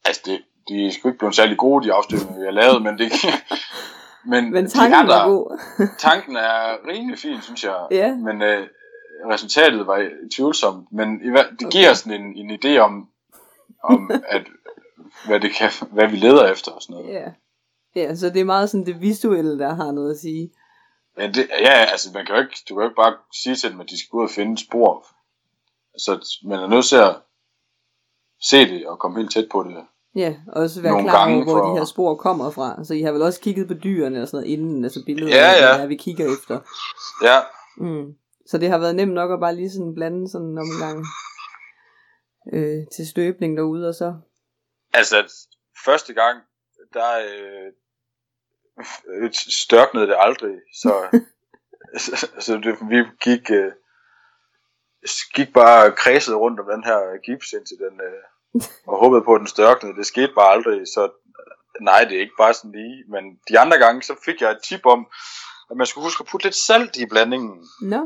altså 0.06 0.22
det, 0.26 0.42
de 0.68 0.88
er 0.88 0.92
sgu 0.92 1.08
ikke 1.08 1.20
blevet 1.20 1.36
særlig 1.36 1.58
gode, 1.58 1.86
de 1.88 1.94
afstøbninger, 1.94 2.39
vi 2.39 2.46
har 2.46 2.52
lavet, 2.52 2.82
men 2.82 2.98
det, 2.98 3.12
men, 4.32 4.52
men 4.52 4.70
tanken 4.70 5.08
de 5.08 5.13
er, 5.13 5.18
der, 5.18 5.24
er 5.24 5.28
god. 5.28 5.60
tanken 6.10 6.36
er 6.36 6.88
rimelig 6.88 7.20
fin, 7.20 7.42
synes 7.42 7.63
jeg, 7.63 7.88
ja. 7.92 8.15
men 8.15 8.42
øh, 8.42 8.68
resultatet 9.32 9.88
var 9.88 10.10
tvivlsomt, 10.36 10.92
men 10.92 11.20
det 11.20 11.38
okay. 11.38 11.72
giver 11.72 11.94
sådan 11.94 12.22
en, 12.22 12.38
en 12.38 12.60
idé 12.60 12.78
om, 12.78 13.10
om 13.84 14.12
at, 14.36 14.44
hvad, 15.26 15.39
det 15.39 15.52
kan, 15.56 15.70
hvad 15.92 16.08
vi 16.08 16.15
leder 16.15 16.52
efter 16.52 16.72
og 16.72 16.82
sådan 16.82 16.94
noget. 16.94 17.13
Ja. 17.13 17.32
ja, 17.96 18.15
så 18.15 18.30
det 18.30 18.42
er 18.42 18.46
meget 18.46 18.70
sådan 18.70 18.86
det 18.86 19.02
visuelle, 19.02 19.60
der 19.60 19.74
har 19.74 19.92
noget 19.92 20.12
at 20.12 20.20
sige. 20.20 20.52
Ja, 21.20 21.28
det, 21.28 21.50
ja, 21.50 21.74
altså 21.92 22.10
man 22.14 22.26
kan 22.26 22.36
jo 22.36 22.42
ikke, 22.42 22.58
du 22.70 22.76
kan 22.76 22.82
jo 22.84 22.90
ikke 22.90 22.96
bare 22.96 23.18
sige 23.44 23.56
til 23.56 23.72
dem, 23.72 23.82
at 23.82 23.90
de 23.90 24.00
skal 24.00 24.10
gå 24.10 24.18
ud 24.18 24.24
og 24.24 24.30
finde 24.30 24.58
spor. 24.58 25.06
Så 25.98 26.40
man 26.44 26.60
er 26.60 26.68
nødt 26.68 26.86
til 26.86 26.96
at 26.96 27.16
se 28.42 28.58
det 28.58 28.88
og 28.88 29.00
komme 29.00 29.20
helt 29.20 29.34
tæt 29.34 29.48
på 29.52 29.64
det. 29.64 29.86
Ja, 30.16 30.36
og 30.48 30.62
også 30.62 30.82
være 30.82 31.02
klar 31.04 31.34
over, 31.34 31.44
hvor 31.44 31.54
for... 31.54 31.70
de 31.70 31.78
her 31.78 31.86
spor 31.86 32.16
kommer 32.16 32.52
fra. 32.52 32.84
Så 32.84 32.94
I 32.94 33.02
har 33.02 33.12
vel 33.12 33.22
også 33.22 33.42
kigget 33.42 33.68
på 33.68 33.74
dyrene 33.74 34.22
og 34.22 34.28
sådan 34.28 34.38
noget 34.38 34.54
inden, 34.54 34.84
altså 34.84 35.04
billedet 35.06 35.32
ja, 35.32 35.52
ja. 35.52 35.78
hvad 35.78 35.88
vi 35.88 35.96
kigger 35.96 36.34
efter. 36.34 36.60
Ja. 37.24 37.40
Mm. 37.78 38.16
Så 38.46 38.58
det 38.58 38.70
har 38.70 38.78
været 38.78 38.96
nemt 38.96 39.14
nok 39.14 39.32
at 39.32 39.40
bare 39.40 39.56
lige 39.56 39.72
sådan 39.72 39.96
blande 39.96 40.30
sådan 40.30 40.48
en 40.48 40.58
omgang 40.58 41.06
øh, 42.54 42.88
til 42.96 43.08
støbning 43.08 43.58
derude, 43.58 43.88
og 43.88 43.96
så... 43.96 44.16
Altså, 44.94 45.46
første 45.86 46.14
gang, 46.14 46.38
der 46.94 47.20
øh, 47.20 47.74
størknede 49.63 50.08
det 50.08 50.15
aldrig, 50.20 50.56
så, 50.82 51.22
så, 52.06 52.28
så 52.39 52.54
det, 52.58 52.78
vi 52.89 52.98
gik, 53.22 53.52
øh, 53.52 53.72
gik 55.36 55.54
bare 55.54 55.92
kredset 55.92 56.36
rundt 56.36 56.60
om 56.60 56.65
den 56.74 56.84
her 56.84 57.22
gips 57.26 57.54
indtil 57.54 57.78
den, 57.78 58.02
øh, 58.08 58.24
og 58.88 59.00
håbede 59.00 59.24
på, 59.26 59.34
at 59.34 59.39
den 59.39 59.48
størknede. 59.48 59.96
Det 59.96 60.06
skete 60.06 60.34
bare 60.36 60.52
aldrig, 60.52 60.88
så 60.88 61.12
nej, 61.82 62.04
det 62.04 62.15
er 62.18 62.22
ikke 62.22 62.42
bare 62.44 62.54
sådan 62.54 62.72
lige. 62.72 63.04
Men 63.13 63.24
de 63.50 63.60
andre 63.60 63.78
gange, 63.78 64.02
så 64.02 64.15
fik 64.26 64.42
jeg 64.42 64.52
et 64.52 64.63
tip 64.63 64.86
om, 64.86 65.08
at 65.72 65.78
man 65.78 65.88
skulle 65.88 66.06
huske 66.06 66.22
at 66.22 66.28
putte 66.32 66.46
lidt 66.46 66.56
salt 66.56 66.98
i 66.98 67.06
blandingen. 67.06 67.68
No. 67.82 68.02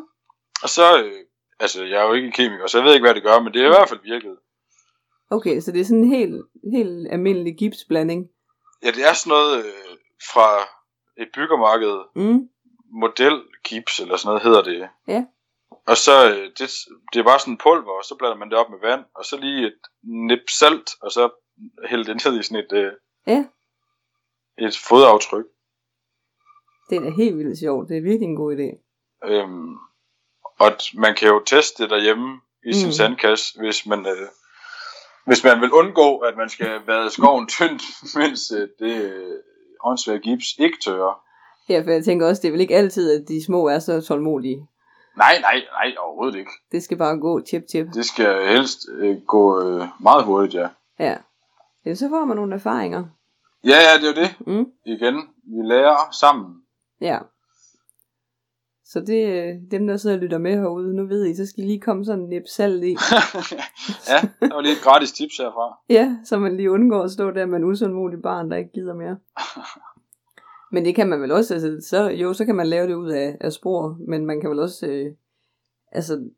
Og 0.64 0.70
så, 0.70 1.04
øh, 1.04 1.20
altså 1.60 1.84
jeg 1.84 2.02
er 2.02 2.08
jo 2.08 2.14
ikke 2.14 2.26
en 2.26 2.34
kemiker, 2.40 2.68
så 2.68 2.78
jeg 2.78 2.86
ved 2.86 2.94
ikke, 2.94 3.06
hvad 3.06 3.16
det 3.16 3.24
gør, 3.24 3.40
men 3.40 3.54
det 3.54 3.62
er 3.62 3.66
i 3.66 3.76
hvert 3.76 3.90
fald 3.90 4.00
virket. 4.04 4.38
Okay, 5.30 5.62
så 5.62 5.72
det 5.72 5.82
er 5.82 5.86
sådan 5.86 6.04
en 6.04 6.10
helt, 6.10 6.46
helt 6.74 7.08
almindelig 7.12 7.58
gipsblanding? 7.58 8.30
Ja, 8.84 8.92
det 8.92 9.10
er 9.10 9.14
sådan 9.14 9.30
noget 9.30 9.66
øh, 9.66 9.93
fra 10.32 10.50
et 11.18 11.30
byggermarked. 11.36 11.98
Mm. 12.16 12.50
Modelgips, 13.02 14.00
eller 14.00 14.18
sådan 14.18 14.28
noget 14.28 14.44
hedder 14.44 14.64
det. 14.64 14.90
Ja. 15.08 15.26
Og 15.88 15.98
så, 15.98 16.30
øh, 16.30 16.52
det, 16.58 16.70
det 17.14 17.20
er 17.20 17.24
bare 17.24 17.40
sådan 17.40 17.58
pulver, 17.58 17.98
og 17.98 18.06
så 18.06 18.16
blander 18.20 18.38
man 18.38 18.50
det 18.50 18.58
op 18.58 18.70
med 18.70 18.80
vand, 18.80 19.06
og 19.16 19.26
så 19.26 19.38
lige 19.38 19.68
et 19.68 19.80
nip 20.04 20.50
salt, 20.60 20.90
og 21.02 21.12
så 21.12 21.30
hælde 21.90 22.06
det 22.06 22.26
ned 22.26 22.40
i 22.40 22.44
sådan 22.44 22.64
et, 22.66 22.74
øh, 22.74 22.92
ja. 23.28 23.46
et 24.58 24.78
fodaftryk. 24.78 25.46
Det 26.90 26.98
er 26.98 27.12
helt 27.12 27.38
vildt 27.38 27.60
sjovt. 27.60 27.90
Det 27.90 27.98
er 27.98 28.02
virkelig 28.02 28.28
en 28.28 28.36
god 28.36 28.56
idé. 28.58 28.70
Øhm, 29.26 29.74
og 30.60 30.72
man 30.94 31.16
kan 31.16 31.28
jo 31.28 31.44
teste 31.46 31.84
det 31.84 31.90
derhjemme 31.90 32.42
i 32.66 32.70
mm. 32.70 32.74
sin 32.74 32.94
sandkasse, 32.94 33.60
hvis 33.60 33.86
man, 33.86 34.06
øh, 34.08 34.28
hvis 35.26 35.44
man 35.44 35.62
vil 35.62 35.72
undgå, 35.72 36.18
at 36.18 36.38
man 36.38 36.50
skal 36.50 36.82
vade 36.88 37.10
skoven 37.10 37.48
tyndt, 37.48 37.84
mens 38.20 38.52
øh, 38.52 38.70
det 38.80 38.96
åndssvagt 39.84 40.22
gips 40.24 40.46
ikke 40.60 40.78
tørrer. 40.84 41.20
Ja, 41.70 41.82
for 41.82 41.92
jeg 41.92 42.04
tænker 42.04 42.28
også, 42.28 42.42
det 42.42 42.48
er 42.48 42.52
vel 42.52 42.62
ikke 42.62 42.76
altid, 42.76 43.22
at 43.22 43.28
de 43.28 43.46
små 43.46 43.68
er 43.68 43.80
så 43.80 44.02
tålmodige. 44.02 44.68
Nej, 45.18 45.40
nej, 45.42 45.62
nej, 45.72 45.96
overhovedet 46.00 46.40
ikke. 46.40 46.52
Det 46.72 46.84
skal 46.84 46.98
bare 46.98 47.18
gå 47.18 47.42
tip 47.42 47.64
tip. 47.72 47.86
Det 47.94 48.06
skal 48.06 48.48
helst 48.48 48.80
øh, 48.98 49.22
gå 49.28 49.62
øh, 49.62 49.88
meget 50.00 50.24
hurtigt, 50.24 50.54
ja. 50.54 50.68
Ja. 51.00 51.18
ja. 51.86 51.96
Så 51.96 52.10
får 52.10 52.26
man 52.26 52.38
nogle 52.38 52.56
erfaringer. 52.56 53.06
Ja, 53.64 53.78
ja, 53.78 53.98
det 54.02 54.18
er 54.18 54.22
jo 54.22 54.28
det. 54.28 54.48
Mm. 54.48 54.72
Igen, 54.86 55.16
vi 55.44 55.68
lærer 55.68 56.12
sammen. 56.12 56.56
Ja. 57.02 57.20
Så 58.86 59.00
det 59.00 59.26
er 59.26 59.54
dem, 59.72 59.88
der 59.88 59.98
sidder 59.98 60.16
og 60.16 60.22
lytter 60.22 60.38
med 60.38 60.52
herude. 60.52 60.96
Nu 60.96 61.08
ved 61.08 61.26
I, 61.26 61.36
så 61.36 61.46
skal 61.46 61.64
I 61.64 61.68
lige 61.68 61.80
komme 61.80 62.06
sådan 62.06 62.34
en 62.34 62.48
salt 62.48 62.84
i. 62.84 62.90
ja, 64.12 64.20
der 64.40 64.54
var 64.54 64.62
lige 64.62 64.74
et 64.74 64.82
gratis 64.84 65.12
tips 65.12 65.38
herfra. 65.38 65.78
ja, 65.90 66.16
så 66.26 66.40
man 66.40 66.58
lige 66.58 66.72
undgår 66.72 67.04
at 67.04 67.12
stå 67.12 67.32
der 67.32 67.46
med 67.46 67.58
en 67.58 67.64
usundmodig 67.64 68.22
barn, 68.22 68.52
der 68.52 68.58
ikke 68.58 68.72
gider 68.74 68.94
mere. 68.94 69.18
Men 70.74 70.86
det 70.86 70.96
kan 70.96 71.10
man 71.10 71.22
vel 71.22 71.32
også, 71.32 71.54
altså, 71.54 71.90
så, 71.90 72.10
jo, 72.10 72.34
så 72.34 72.46
kan 72.46 72.56
man 72.56 72.68
lave 72.68 72.88
det 72.88 72.94
ud 72.94 73.10
af, 73.10 73.38
af 73.42 73.54
spor, 73.54 73.98
men 74.08 74.26
man 74.26 74.42
kan 74.42 74.50
vel 74.50 74.60
også, 74.60 74.88
øh, 74.88 75.12
altså, 75.92 76.30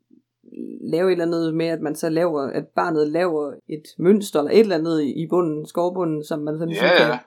lave 0.90 1.08
et 1.08 1.12
eller 1.12 1.24
andet 1.24 1.54
med, 1.54 1.66
at 1.66 1.80
man 1.80 1.96
så 1.96 2.08
laver, 2.08 2.42
at 2.42 2.66
barnet 2.66 3.08
laver 3.08 3.52
et 3.68 3.82
mønster, 3.98 4.40
eller 4.40 4.52
et 4.52 4.60
eller 4.60 4.74
andet 4.74 5.02
i 5.02 5.26
bunden, 5.30 5.66
skovbunden, 5.66 6.24
som 6.24 6.38
man 6.38 6.58
så 6.58 6.64
ligesom 6.64 6.86
ja, 6.86 7.06
kan... 7.06 7.18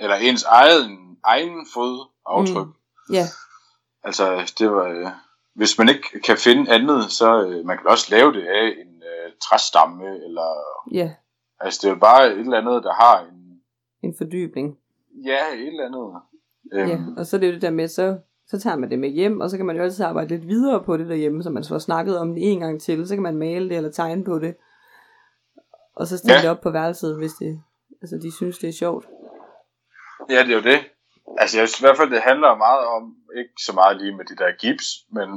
eller 0.00 0.16
ens 0.16 0.44
eget, 0.44 0.98
egen 1.24 1.66
fodaftryk. 1.74 2.66
Mm, 2.66 3.14
ja. 3.14 3.24
Altså, 4.04 4.54
det 4.58 4.70
var, 4.70 4.88
øh, 4.88 5.06
hvis 5.54 5.78
man 5.78 5.88
ikke 5.88 6.20
kan 6.24 6.36
finde 6.36 6.72
andet, 6.72 7.04
så 7.04 7.46
øh, 7.46 7.66
man 7.66 7.78
kan 7.78 7.86
også 7.86 8.06
lave 8.10 8.32
det 8.32 8.46
af 8.46 8.66
en 8.66 9.02
øh, 9.02 9.32
træstamme, 9.42 10.24
eller... 10.24 10.50
Ja. 10.92 11.10
Altså, 11.60 11.78
det 11.82 11.88
er 11.88 11.94
jo 11.94 12.00
bare 12.00 12.32
et 12.32 12.38
eller 12.38 12.58
andet, 12.58 12.82
der 12.82 12.92
har 12.92 13.20
en... 13.20 13.60
En 14.02 14.14
fordybning. 14.18 14.78
Ja, 15.24 15.54
et 15.54 15.66
eller 15.66 15.86
andet. 15.86 16.22
Øhm. 16.72 16.90
Ja, 16.90 17.20
og 17.20 17.26
så 17.26 17.36
er 17.36 17.40
det 17.40 17.48
jo 17.48 17.52
det 17.52 17.62
der 17.62 17.70
med, 17.70 17.88
så, 17.88 18.18
så 18.46 18.60
tager 18.60 18.76
man 18.76 18.90
det 18.90 18.98
med 18.98 19.08
hjem, 19.08 19.40
og 19.40 19.50
så 19.50 19.56
kan 19.56 19.66
man 19.66 19.76
jo 19.76 19.82
altid 19.82 20.04
arbejde 20.04 20.28
lidt 20.28 20.48
videre 20.48 20.84
på 20.84 20.96
det 20.96 21.08
derhjemme, 21.08 21.42
så 21.42 21.50
man 21.50 21.64
får 21.68 21.78
snakket 21.78 22.18
om 22.18 22.34
det 22.34 22.52
en 22.52 22.60
gang 22.60 22.80
til, 22.80 23.08
så 23.08 23.16
kan 23.16 23.22
man 23.22 23.36
male 23.36 23.68
det 23.68 23.76
eller 23.76 23.90
tegne 23.90 24.24
på 24.24 24.38
det, 24.38 24.56
og 25.96 26.06
så 26.06 26.18
stille 26.18 26.34
ja. 26.34 26.42
det 26.42 26.50
op 26.50 26.60
på 26.60 26.70
værelset, 26.70 27.16
hvis 27.16 27.32
det, 27.32 27.62
altså, 28.02 28.18
de 28.22 28.32
synes, 28.36 28.58
det 28.58 28.68
er 28.68 28.72
sjovt. 28.72 29.08
Ja, 30.30 30.42
det 30.42 30.50
er 30.50 30.56
jo 30.56 30.62
det. 30.62 30.78
Altså, 31.38 31.58
jeg 31.58 31.68
synes 31.68 31.80
i 31.80 31.84
hvert 31.84 31.96
fald, 31.96 32.10
det 32.10 32.22
handler 32.22 32.56
meget 32.56 32.86
om, 32.86 33.16
ikke 33.36 33.52
så 33.66 33.72
meget 33.72 33.96
lige 33.96 34.16
med 34.16 34.24
det 34.24 34.38
der 34.38 34.52
gips, 34.52 34.86
men, 35.12 35.28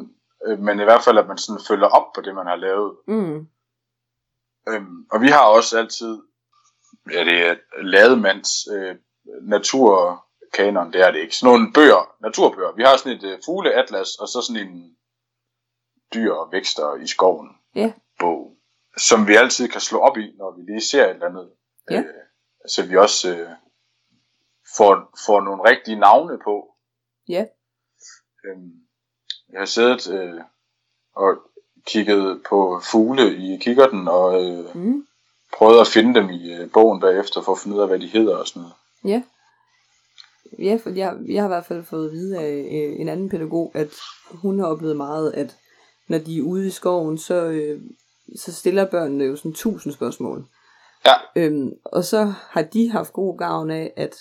øh, 0.45 0.59
men 0.59 0.79
i 0.79 0.83
hvert 0.83 1.03
fald, 1.03 1.17
at 1.17 1.27
man 1.27 1.37
sådan 1.37 1.61
følger 1.67 1.87
op 1.87 2.13
på 2.15 2.21
det, 2.21 2.35
man 2.35 2.47
har 2.47 2.55
lavet. 2.55 2.97
Mm. 3.07 3.47
Øhm, 4.69 5.05
og 5.11 5.21
vi 5.21 5.27
har 5.27 5.45
også 5.45 5.77
altid, 5.79 6.21
ja, 7.11 7.23
det 7.23 7.47
er 7.47 7.55
lademands 7.81 8.51
øh, 8.73 8.95
natur 9.41 10.25
kanon, 10.53 10.93
det 10.93 11.01
er 11.01 11.11
det 11.11 11.19
ikke. 11.19 11.35
Sådan 11.35 11.53
nogle 11.53 11.73
bøger, 11.73 12.15
naturbøger. 12.21 12.71
Vi 12.75 12.83
har 12.83 12.97
sådan 12.97 13.17
et 13.17 13.23
uh, 13.23 13.39
fugleatlas, 13.45 14.15
og 14.15 14.27
så 14.27 14.41
sådan 14.41 14.67
en 14.67 14.95
dyr 16.13 16.33
og 16.33 16.51
vækster 16.51 16.95
i 16.95 17.07
skoven 17.07 17.49
ja. 17.75 17.93
bog, 18.19 18.57
som 18.97 19.27
vi 19.27 19.35
altid 19.35 19.67
kan 19.67 19.81
slå 19.81 19.99
op 19.99 20.17
i, 20.17 20.35
når 20.37 20.55
vi 20.57 20.71
lige 20.71 20.81
ser 20.81 21.05
et 21.05 21.09
eller 21.09 21.29
andet. 21.29 21.49
Ja. 21.89 21.99
Øh, 21.99 22.05
så 22.67 22.85
vi 22.85 22.97
også 22.97 23.35
øh, 23.35 23.49
får, 24.77 25.19
får 25.25 25.41
nogle 25.41 25.69
rigtige 25.69 25.99
navne 25.99 26.39
på. 26.43 26.67
Ja. 27.29 27.45
Øhm, 28.45 28.71
jeg 29.51 29.59
har 29.59 29.65
siddet 29.65 30.13
øh, 30.13 30.41
og 31.15 31.37
kigget 31.85 32.43
på 32.49 32.81
fugle 32.83 33.35
i 33.35 33.57
kikkerten, 33.57 34.07
og 34.07 34.43
øh, 34.43 34.75
mm. 34.75 35.07
prøvet 35.53 35.81
at 35.81 35.87
finde 35.87 36.19
dem 36.19 36.29
i 36.29 36.53
øh, 36.53 36.71
bogen 36.71 36.99
bagefter, 36.99 37.41
for 37.41 37.51
at 37.51 37.59
finde 37.59 37.77
ud 37.77 37.81
af, 37.81 37.87
hvad 37.87 37.99
de 37.99 38.07
hedder 38.07 38.37
og 38.37 38.47
sådan 38.47 38.61
noget. 38.61 38.75
Ja. 39.03 39.23
Ja, 40.59 40.79
for 40.83 40.89
jeg, 40.89 41.17
jeg 41.27 41.41
har 41.41 41.47
i 41.47 41.53
hvert 41.53 41.65
fald 41.65 41.83
fået 41.83 42.05
at 42.05 42.11
vide 42.11 42.39
af 42.39 42.51
øh, 42.51 43.01
en 43.01 43.09
anden 43.09 43.29
pædagog, 43.29 43.71
at 43.73 43.89
hun 44.29 44.59
har 44.59 44.67
oplevet 44.67 44.97
meget, 44.97 45.31
at 45.31 45.57
når 46.07 46.17
de 46.17 46.37
er 46.37 46.43
ude 46.43 46.67
i 46.67 46.69
skoven, 46.69 47.17
så, 47.17 47.35
øh, 47.35 47.81
så 48.35 48.53
stiller 48.53 48.85
børnene 48.85 49.23
jo 49.23 49.35
sådan 49.35 49.53
tusind 49.53 49.93
spørgsmål. 49.93 50.45
Ja. 51.05 51.13
Øhm, 51.35 51.71
og 51.85 52.03
så 52.03 52.33
har 52.49 52.61
de 52.61 52.91
haft 52.91 53.13
god 53.13 53.37
gavn 53.37 53.71
af, 53.71 53.93
at 53.95 54.15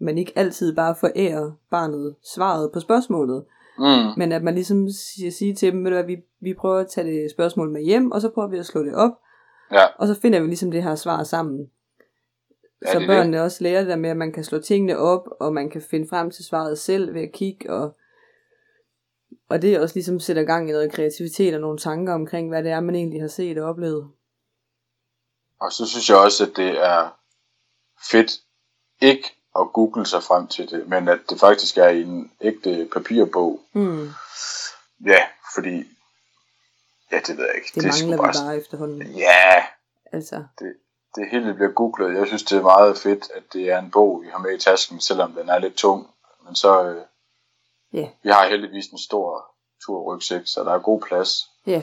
man 0.00 0.18
ikke 0.18 0.32
altid 0.36 0.76
bare 0.76 0.94
forærer 1.00 1.52
barnet 1.70 2.14
svaret 2.34 2.72
på 2.72 2.80
spørgsmålet. 2.80 3.44
Mm. 3.78 3.84
Men 4.16 4.32
at 4.32 4.42
man 4.42 4.54
ligesom 4.54 4.88
siger, 4.88 5.30
siger 5.30 5.54
til 5.54 5.72
dem, 5.72 5.86
at 5.86 6.06
vi, 6.06 6.16
vi 6.40 6.54
prøver 6.54 6.78
at 6.78 6.88
tage 6.88 7.06
det 7.06 7.30
spørgsmål 7.30 7.70
med 7.70 7.82
hjem, 7.82 8.12
og 8.12 8.20
så 8.20 8.28
prøver 8.28 8.48
vi 8.48 8.58
at 8.58 8.66
slå 8.66 8.82
det 8.82 8.94
op. 8.94 9.12
Ja. 9.72 9.86
Og 9.98 10.06
så 10.06 10.20
finder 10.20 10.40
vi 10.40 10.46
ligesom 10.46 10.70
det 10.70 10.82
her 10.82 10.94
svar 10.94 11.22
sammen. 11.22 11.70
Ja, 12.86 12.92
så 12.92 12.98
det 12.98 13.08
børnene 13.08 13.36
det. 13.36 13.44
også 13.44 13.64
lærer 13.64 13.80
det 13.80 13.88
der 13.88 13.96
med, 13.96 14.10
at 14.10 14.16
man 14.16 14.32
kan 14.32 14.44
slå 14.44 14.58
tingene 14.58 14.98
op, 14.98 15.28
og 15.40 15.52
man 15.52 15.70
kan 15.70 15.82
finde 15.90 16.08
frem 16.08 16.30
til 16.30 16.44
svaret 16.44 16.78
selv 16.78 17.14
ved 17.14 17.22
at 17.22 17.32
kigge, 17.32 17.72
og, 17.72 17.96
og 19.48 19.62
det 19.62 19.80
også 19.80 19.94
ligesom 19.94 20.20
sætter 20.20 20.42
gang 20.42 20.68
i 20.68 20.72
noget 20.72 20.92
kreativitet 20.92 21.54
og 21.54 21.60
nogle 21.60 21.78
tanker 21.78 22.14
omkring, 22.14 22.48
hvad 22.48 22.62
det 22.62 22.72
er, 22.72 22.80
man 22.80 22.94
egentlig 22.94 23.20
har 23.20 23.28
set 23.28 23.58
og 23.58 23.68
oplevet. 23.68 24.10
Og 25.60 25.72
så 25.72 25.86
synes 25.86 26.10
jeg 26.10 26.18
også, 26.18 26.44
at 26.44 26.52
det 26.56 26.84
er 26.84 27.18
fedt 28.10 28.30
ikke 29.00 29.39
at 29.58 29.72
google 29.72 30.06
sig 30.06 30.22
frem 30.22 30.46
til 30.46 30.70
det, 30.70 30.88
men 30.88 31.08
at 31.08 31.20
det 31.30 31.40
faktisk 31.40 31.78
er 31.78 31.88
en 31.88 32.32
ægte 32.40 32.88
papirbog. 32.92 33.60
Mm. 33.72 34.08
Ja, 35.06 35.22
fordi, 35.54 35.84
ja, 37.12 37.20
det 37.26 37.36
ved 37.36 37.46
jeg 37.46 37.54
ikke. 37.54 37.70
Det, 37.74 37.82
det 37.82 37.84
mangler 37.84 38.16
vi 38.16 38.20
bare, 38.22 38.44
bare 38.46 38.56
efterhånden. 38.56 39.02
Ja, 39.02 39.64
altså. 40.12 40.44
det, 40.58 40.74
det 41.14 41.28
hele 41.30 41.54
bliver 41.54 41.72
googlet. 41.72 42.18
Jeg 42.18 42.26
synes, 42.26 42.42
det 42.42 42.58
er 42.58 42.62
meget 42.62 42.98
fedt, 42.98 43.30
at 43.34 43.42
det 43.52 43.70
er 43.70 43.78
en 43.78 43.90
bog, 43.90 44.22
vi 44.22 44.28
har 44.28 44.38
med 44.38 44.54
i 44.54 44.60
tasken, 44.60 45.00
selvom 45.00 45.32
den 45.32 45.48
er 45.48 45.58
lidt 45.58 45.74
tung. 45.74 46.10
Men 46.44 46.54
så, 46.54 46.84
øh, 46.84 47.04
yeah. 47.94 48.08
vi 48.22 48.28
har 48.28 48.48
heldigvis 48.48 48.86
en 48.86 48.98
stor 48.98 49.54
turrygsæk, 49.86 50.42
så 50.44 50.64
der 50.64 50.74
er 50.74 50.78
god 50.78 51.00
plads. 51.00 51.50
Ja. 51.66 51.72
Yeah. 51.72 51.82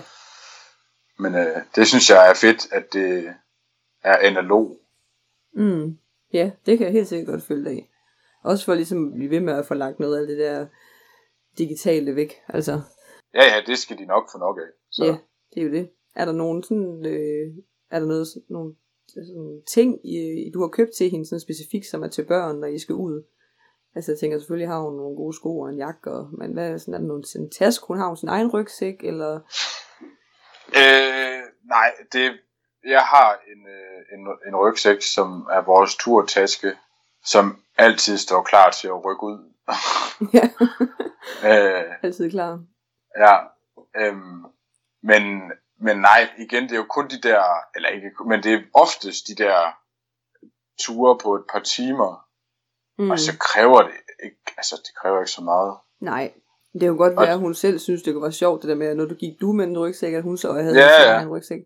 Men 1.19 1.35
øh, 1.35 1.61
det 1.75 1.87
synes 1.87 2.09
jeg 2.09 2.29
er 2.29 2.33
fedt, 2.33 2.73
at 2.73 2.93
det 2.93 3.35
er 4.03 4.17
analog. 4.17 4.77
Mm. 5.53 5.97
Ja, 6.33 6.51
det 6.65 6.77
kan 6.77 6.85
jeg 6.85 6.93
helt 6.93 7.07
sikkert 7.07 7.27
godt 7.27 7.43
følge 7.43 7.69
af. 7.69 7.89
Også 8.43 8.65
for 8.65 8.73
ligesom 8.73 9.07
at 9.07 9.13
blive 9.13 9.29
ved 9.29 9.39
med 9.39 9.53
at 9.53 9.65
få 9.65 9.73
lagt 9.73 9.99
noget 9.99 10.21
af 10.21 10.27
det 10.27 10.37
der 10.37 10.65
digitale 11.57 12.15
væk. 12.15 12.33
Altså. 12.47 12.81
Ja, 13.33 13.43
ja, 13.43 13.61
det 13.67 13.77
skal 13.77 13.97
de 13.97 14.05
nok 14.05 14.23
få 14.31 14.37
nok 14.37 14.57
af. 14.57 14.71
Så. 14.91 15.05
Ja, 15.05 15.17
det 15.53 15.61
er 15.61 15.65
jo 15.65 15.71
det. 15.71 15.89
Er 16.15 16.25
der 16.25 16.31
nogen 16.31 16.63
sådan, 16.63 17.05
øh, 17.05 17.63
er 17.91 17.99
der 17.99 18.07
noget, 18.07 18.27
nogle 18.49 18.75
sådan 19.07 19.61
ting, 19.67 19.99
I, 20.07 20.51
du 20.53 20.61
har 20.61 20.67
købt 20.67 20.91
til 20.97 21.09
hende 21.09 21.25
sådan 21.25 21.39
specifikt, 21.39 21.85
som 21.85 22.03
er 22.03 22.07
til 22.07 22.25
børn, 22.25 22.55
når 22.55 22.67
I 22.67 22.79
skal 22.79 22.95
ud? 22.95 23.23
Altså 23.95 24.11
jeg 24.11 24.19
tænker, 24.19 24.37
selvfølgelig 24.37 24.67
har 24.67 24.81
hun 24.81 24.95
nogle 24.95 25.15
gode 25.15 25.35
sko 25.35 25.59
og 25.59 25.69
en 25.69 25.77
jakke, 25.77 26.11
og, 26.11 26.29
men 26.39 26.53
hvad 26.53 26.71
er 26.71 26.77
sådan, 26.77 26.93
er 26.93 26.97
der 26.97 27.07
nogen, 27.07 27.23
en 27.35 27.49
task, 27.49 27.81
hun 27.87 27.97
har 27.97 28.07
hun 28.07 28.17
sin 28.17 28.29
egen 28.29 28.51
rygsæk, 28.53 29.03
eller? 29.03 29.33
Øh, 30.81 31.39
nej, 31.65 31.91
det, 32.13 32.31
jeg 32.87 33.01
har 33.01 33.39
en, 33.51 33.67
øh, 33.67 34.19
en, 34.19 34.27
en 34.47 34.55
rygsæk, 34.55 35.01
som 35.01 35.47
er 35.51 35.61
vores 35.61 35.95
turtaske, 35.95 36.73
som 37.25 37.63
altid 37.77 38.17
står 38.17 38.41
klar 38.43 38.69
til 38.69 38.87
at 38.87 39.05
rykke 39.05 39.23
ud. 39.23 39.53
ja, 40.33 40.49
øh, 41.49 41.93
altid 42.03 42.31
klar. 42.31 42.59
Ja, 43.17 43.37
Øhm, 44.01 44.45
men, 45.03 45.23
men 45.79 45.97
nej, 45.97 46.29
igen, 46.37 46.63
det 46.63 46.71
er 46.71 46.77
jo 46.77 46.85
kun 46.89 47.07
de 47.07 47.21
der, 47.21 47.43
eller 47.75 47.89
ikke, 47.89 48.11
men 48.27 48.43
det 48.43 48.53
er 48.53 48.61
oftest 48.73 49.27
de 49.27 49.35
der 49.35 49.57
ture 50.79 51.17
på 51.23 51.35
et 51.35 51.43
par 51.51 51.59
timer, 51.59 52.27
mm. 52.97 53.11
og 53.11 53.19
så 53.19 53.37
kræver 53.39 53.81
det 53.81 53.93
ikke, 54.23 54.53
altså 54.57 54.75
det 54.75 54.95
kræver 55.01 55.19
ikke 55.19 55.31
så 55.31 55.41
meget. 55.41 55.77
Nej, 55.99 56.33
det 56.73 56.87
jo 56.87 56.95
godt 56.97 57.15
være, 57.15 57.29
at 57.29 57.39
hun 57.39 57.55
selv 57.55 57.79
synes, 57.79 58.03
det 58.03 58.15
var 58.15 58.29
sjovt, 58.29 58.61
det 58.61 58.69
der 58.69 58.75
med, 58.75 58.87
at 58.87 58.97
når 58.97 59.05
du 59.05 59.15
gik 59.15 59.41
du 59.41 59.51
med 59.51 59.65
en 59.65 59.79
rygsæk, 59.79 60.13
at 60.13 60.23
hun 60.23 60.37
så 60.37 60.53
havde 60.53 60.79
ja. 60.79 61.21
en 61.21 61.29
rygsæk. 61.29 61.61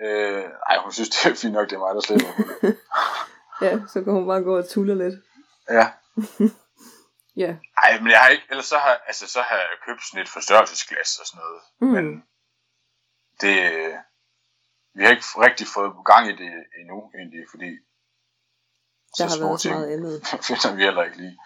Øh, 0.00 0.44
nej, 0.68 0.78
hun 0.82 0.92
synes, 0.92 1.08
det 1.14 1.30
er 1.30 1.34
fint 1.34 1.52
nok, 1.52 1.70
det 1.70 1.76
er 1.76 1.78
mig, 1.78 1.94
der 1.94 2.00
slipper. 2.00 2.32
ja, 3.66 3.80
så 3.92 4.02
kan 4.02 4.12
hun 4.12 4.26
bare 4.26 4.42
gå 4.42 4.58
og 4.58 4.68
tulle 4.68 4.98
lidt. 4.98 5.24
Ja. 5.70 5.86
ja. 7.42 7.56
Nej, 7.78 8.00
men 8.00 8.10
jeg 8.10 8.20
har 8.20 8.28
ikke, 8.28 8.44
ellers 8.50 8.66
så 8.66 8.78
har, 8.78 9.00
altså, 9.06 9.26
så 9.28 9.40
har 9.42 9.56
jeg 9.56 9.68
købt 9.86 10.00
sådan 10.04 10.22
et 10.22 10.28
forstørrelsesglas 10.28 11.18
og 11.20 11.26
sådan 11.26 11.40
noget. 11.44 11.60
Mm. 11.80 11.88
Men 11.88 12.24
det, 13.40 13.54
vi 14.94 15.02
har 15.04 15.10
ikke 15.10 15.24
rigtig 15.36 15.66
fået 15.66 15.92
gang 16.04 16.28
i 16.28 16.32
det 16.32 16.52
endnu, 16.80 17.12
egentlig, 17.14 17.44
fordi 17.50 17.70
der 19.18 19.24
har 19.24 19.46
været 19.46 19.60
så 19.60 19.70
meget 19.70 19.92
andet. 19.92 20.26
finder 20.46 20.74
vi 20.76 20.82
heller 20.82 21.04
ikke 21.04 21.16
lige. 21.16 21.38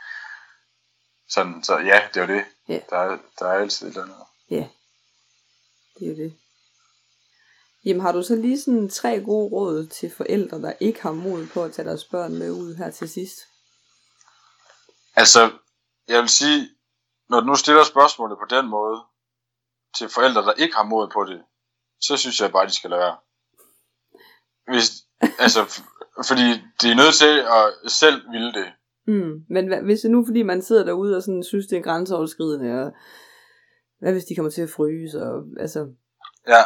Sådan, 1.29 1.65
så 1.65 1.79
ja, 1.79 2.09
det 2.09 2.17
er 2.17 2.27
jo 2.27 2.35
det. 2.35 2.45
Yeah. 2.71 2.83
Der, 2.91 2.97
er, 2.97 3.19
der 3.39 3.47
er 3.47 3.53
altid 3.53 3.87
et 3.87 3.91
eller 3.91 4.03
andet. 4.03 4.17
Ja, 4.51 4.69
det 5.99 6.11
er 6.11 6.15
det. 6.15 6.39
Jamen 7.85 8.03
har 8.03 8.13
du 8.13 8.23
så 8.23 8.37
lige 8.37 8.61
sådan 8.61 8.89
tre 8.89 9.21
gode 9.21 9.53
råd 9.53 9.87
til 9.87 10.11
forældre, 10.11 10.63
der 10.63 10.73
ikke 10.81 11.03
har 11.03 11.13
mod 11.13 11.47
på 11.55 11.65
at 11.65 11.73
tage 11.73 11.89
deres 11.89 12.05
børn 12.05 12.39
med 12.39 12.51
ud 12.51 12.75
her 12.75 12.91
til 12.91 13.09
sidst? 13.09 13.39
Altså, 15.17 15.51
jeg 16.09 16.21
vil 16.21 16.29
sige, 16.29 16.69
når 17.29 17.41
du 17.41 17.47
nu 17.47 17.55
stiller 17.55 17.85
spørgsmålet 17.85 18.39
på 18.39 18.57
den 18.57 18.71
måde, 18.71 19.01
til 19.99 20.09
forældre, 20.09 20.43
der 20.43 20.53
ikke 20.53 20.77
har 20.77 20.85
mod 20.85 21.09
på 21.13 21.25
det, 21.25 21.43
så 22.01 22.17
synes 22.17 22.41
jeg 22.41 22.53
bare, 22.53 22.67
de 22.67 22.75
skal 22.75 22.91
lade 22.91 23.01
være. 23.01 23.17
Hvis, 24.67 24.91
altså, 25.39 25.61
fordi 26.27 26.47
de 26.81 26.91
er 26.91 27.01
nødt 27.03 27.15
til 27.15 27.35
at 27.59 27.93
selv 27.93 28.31
ville 28.31 28.53
det. 28.53 28.69
Mm. 29.07 29.45
Men 29.49 29.67
hvad, 29.67 29.83
hvis 29.83 30.01
det 30.01 30.11
nu, 30.11 30.25
fordi 30.27 30.43
man 30.43 30.63
sidder 30.63 30.85
derude 30.85 31.17
og 31.17 31.23
sådan, 31.23 31.43
synes, 31.43 31.67
det 31.67 31.79
er 31.79 31.83
grænseoverskridende, 31.83 32.83
og 32.83 32.93
hvad 33.99 34.13
hvis 34.13 34.25
de 34.25 34.37
kommer 34.37 34.51
til 34.51 34.63
at 34.63 34.71
fryse, 34.71 35.23
og 35.23 35.45
altså... 35.61 35.81
Ja. 36.49 36.63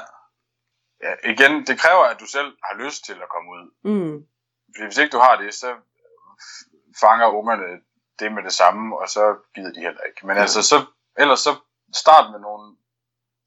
Ja. 1.02 1.12
Igen, 1.24 1.66
det 1.66 1.78
kræver, 1.78 2.04
at 2.04 2.20
du 2.20 2.26
selv 2.26 2.56
har 2.64 2.74
lyst 2.84 3.04
til 3.04 3.22
at 3.22 3.28
komme 3.28 3.50
ud. 3.50 3.64
Mm. 3.84 4.26
Fordi 4.74 4.84
hvis 4.84 4.98
ikke 4.98 5.12
du 5.12 5.18
har 5.18 5.36
det, 5.36 5.54
så 5.54 5.76
fanger 7.00 7.26
ungerne 7.26 7.80
det 8.18 8.32
med 8.32 8.42
det 8.42 8.52
samme, 8.52 8.98
og 8.98 9.08
så 9.08 9.36
gider 9.54 9.72
de 9.72 9.80
heller 9.80 10.00
ikke. 10.00 10.26
Men 10.26 10.36
ja. 10.36 10.42
altså, 10.42 10.62
så, 10.62 10.86
ellers 11.18 11.40
så 11.40 11.56
start 11.94 12.30
med 12.30 12.40
nogle 12.40 12.76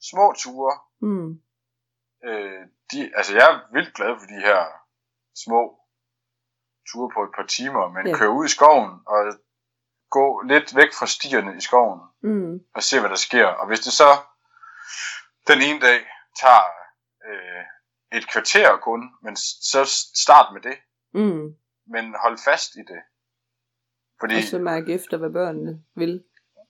små 0.01 0.33
ture. 0.33 0.79
Mm. 1.01 1.41
Øh, 2.23 2.61
de, 2.91 3.11
altså, 3.15 3.33
jeg 3.35 3.51
er 3.51 3.73
vildt 3.73 3.93
glad 3.93 4.19
for 4.19 4.27
de 4.27 4.39
her 4.47 4.65
små 5.43 5.79
ture 6.91 7.09
på 7.15 7.23
et 7.23 7.29
par 7.35 7.45
timer, 7.45 7.89
men 7.89 8.07
ja. 8.07 8.17
køre 8.17 8.31
ud 8.31 8.45
i 8.45 8.55
skoven 8.57 8.91
og 9.07 9.19
gå 10.09 10.41
lidt 10.41 10.75
væk 10.75 10.93
fra 10.99 11.07
stierne 11.07 11.57
i 11.57 11.61
skoven 11.61 11.99
mm. 12.23 12.59
og 12.75 12.83
se, 12.83 12.99
hvad 12.99 13.09
der 13.09 13.15
sker. 13.15 13.47
Og 13.47 13.67
hvis 13.67 13.79
det 13.79 13.93
så 13.93 14.17
den 15.47 15.61
ene 15.61 15.79
dag 15.79 15.99
tager 16.41 16.78
øh, 17.29 17.63
et 18.17 18.31
kvarter 18.31 18.77
kun, 18.77 19.01
men 19.23 19.35
så 19.71 19.85
start 20.15 20.53
med 20.53 20.61
det. 20.61 20.77
Mm. 21.13 21.55
Men 21.87 22.15
hold 22.23 22.37
fast 22.45 22.75
i 22.75 22.79
det. 22.79 23.01
Fordi, 24.19 24.35
og 24.35 24.43
så 24.43 24.59
mærke 24.59 24.93
efter, 24.93 25.17
hvad 25.17 25.29
børnene 25.29 25.83
vil. 25.95 26.23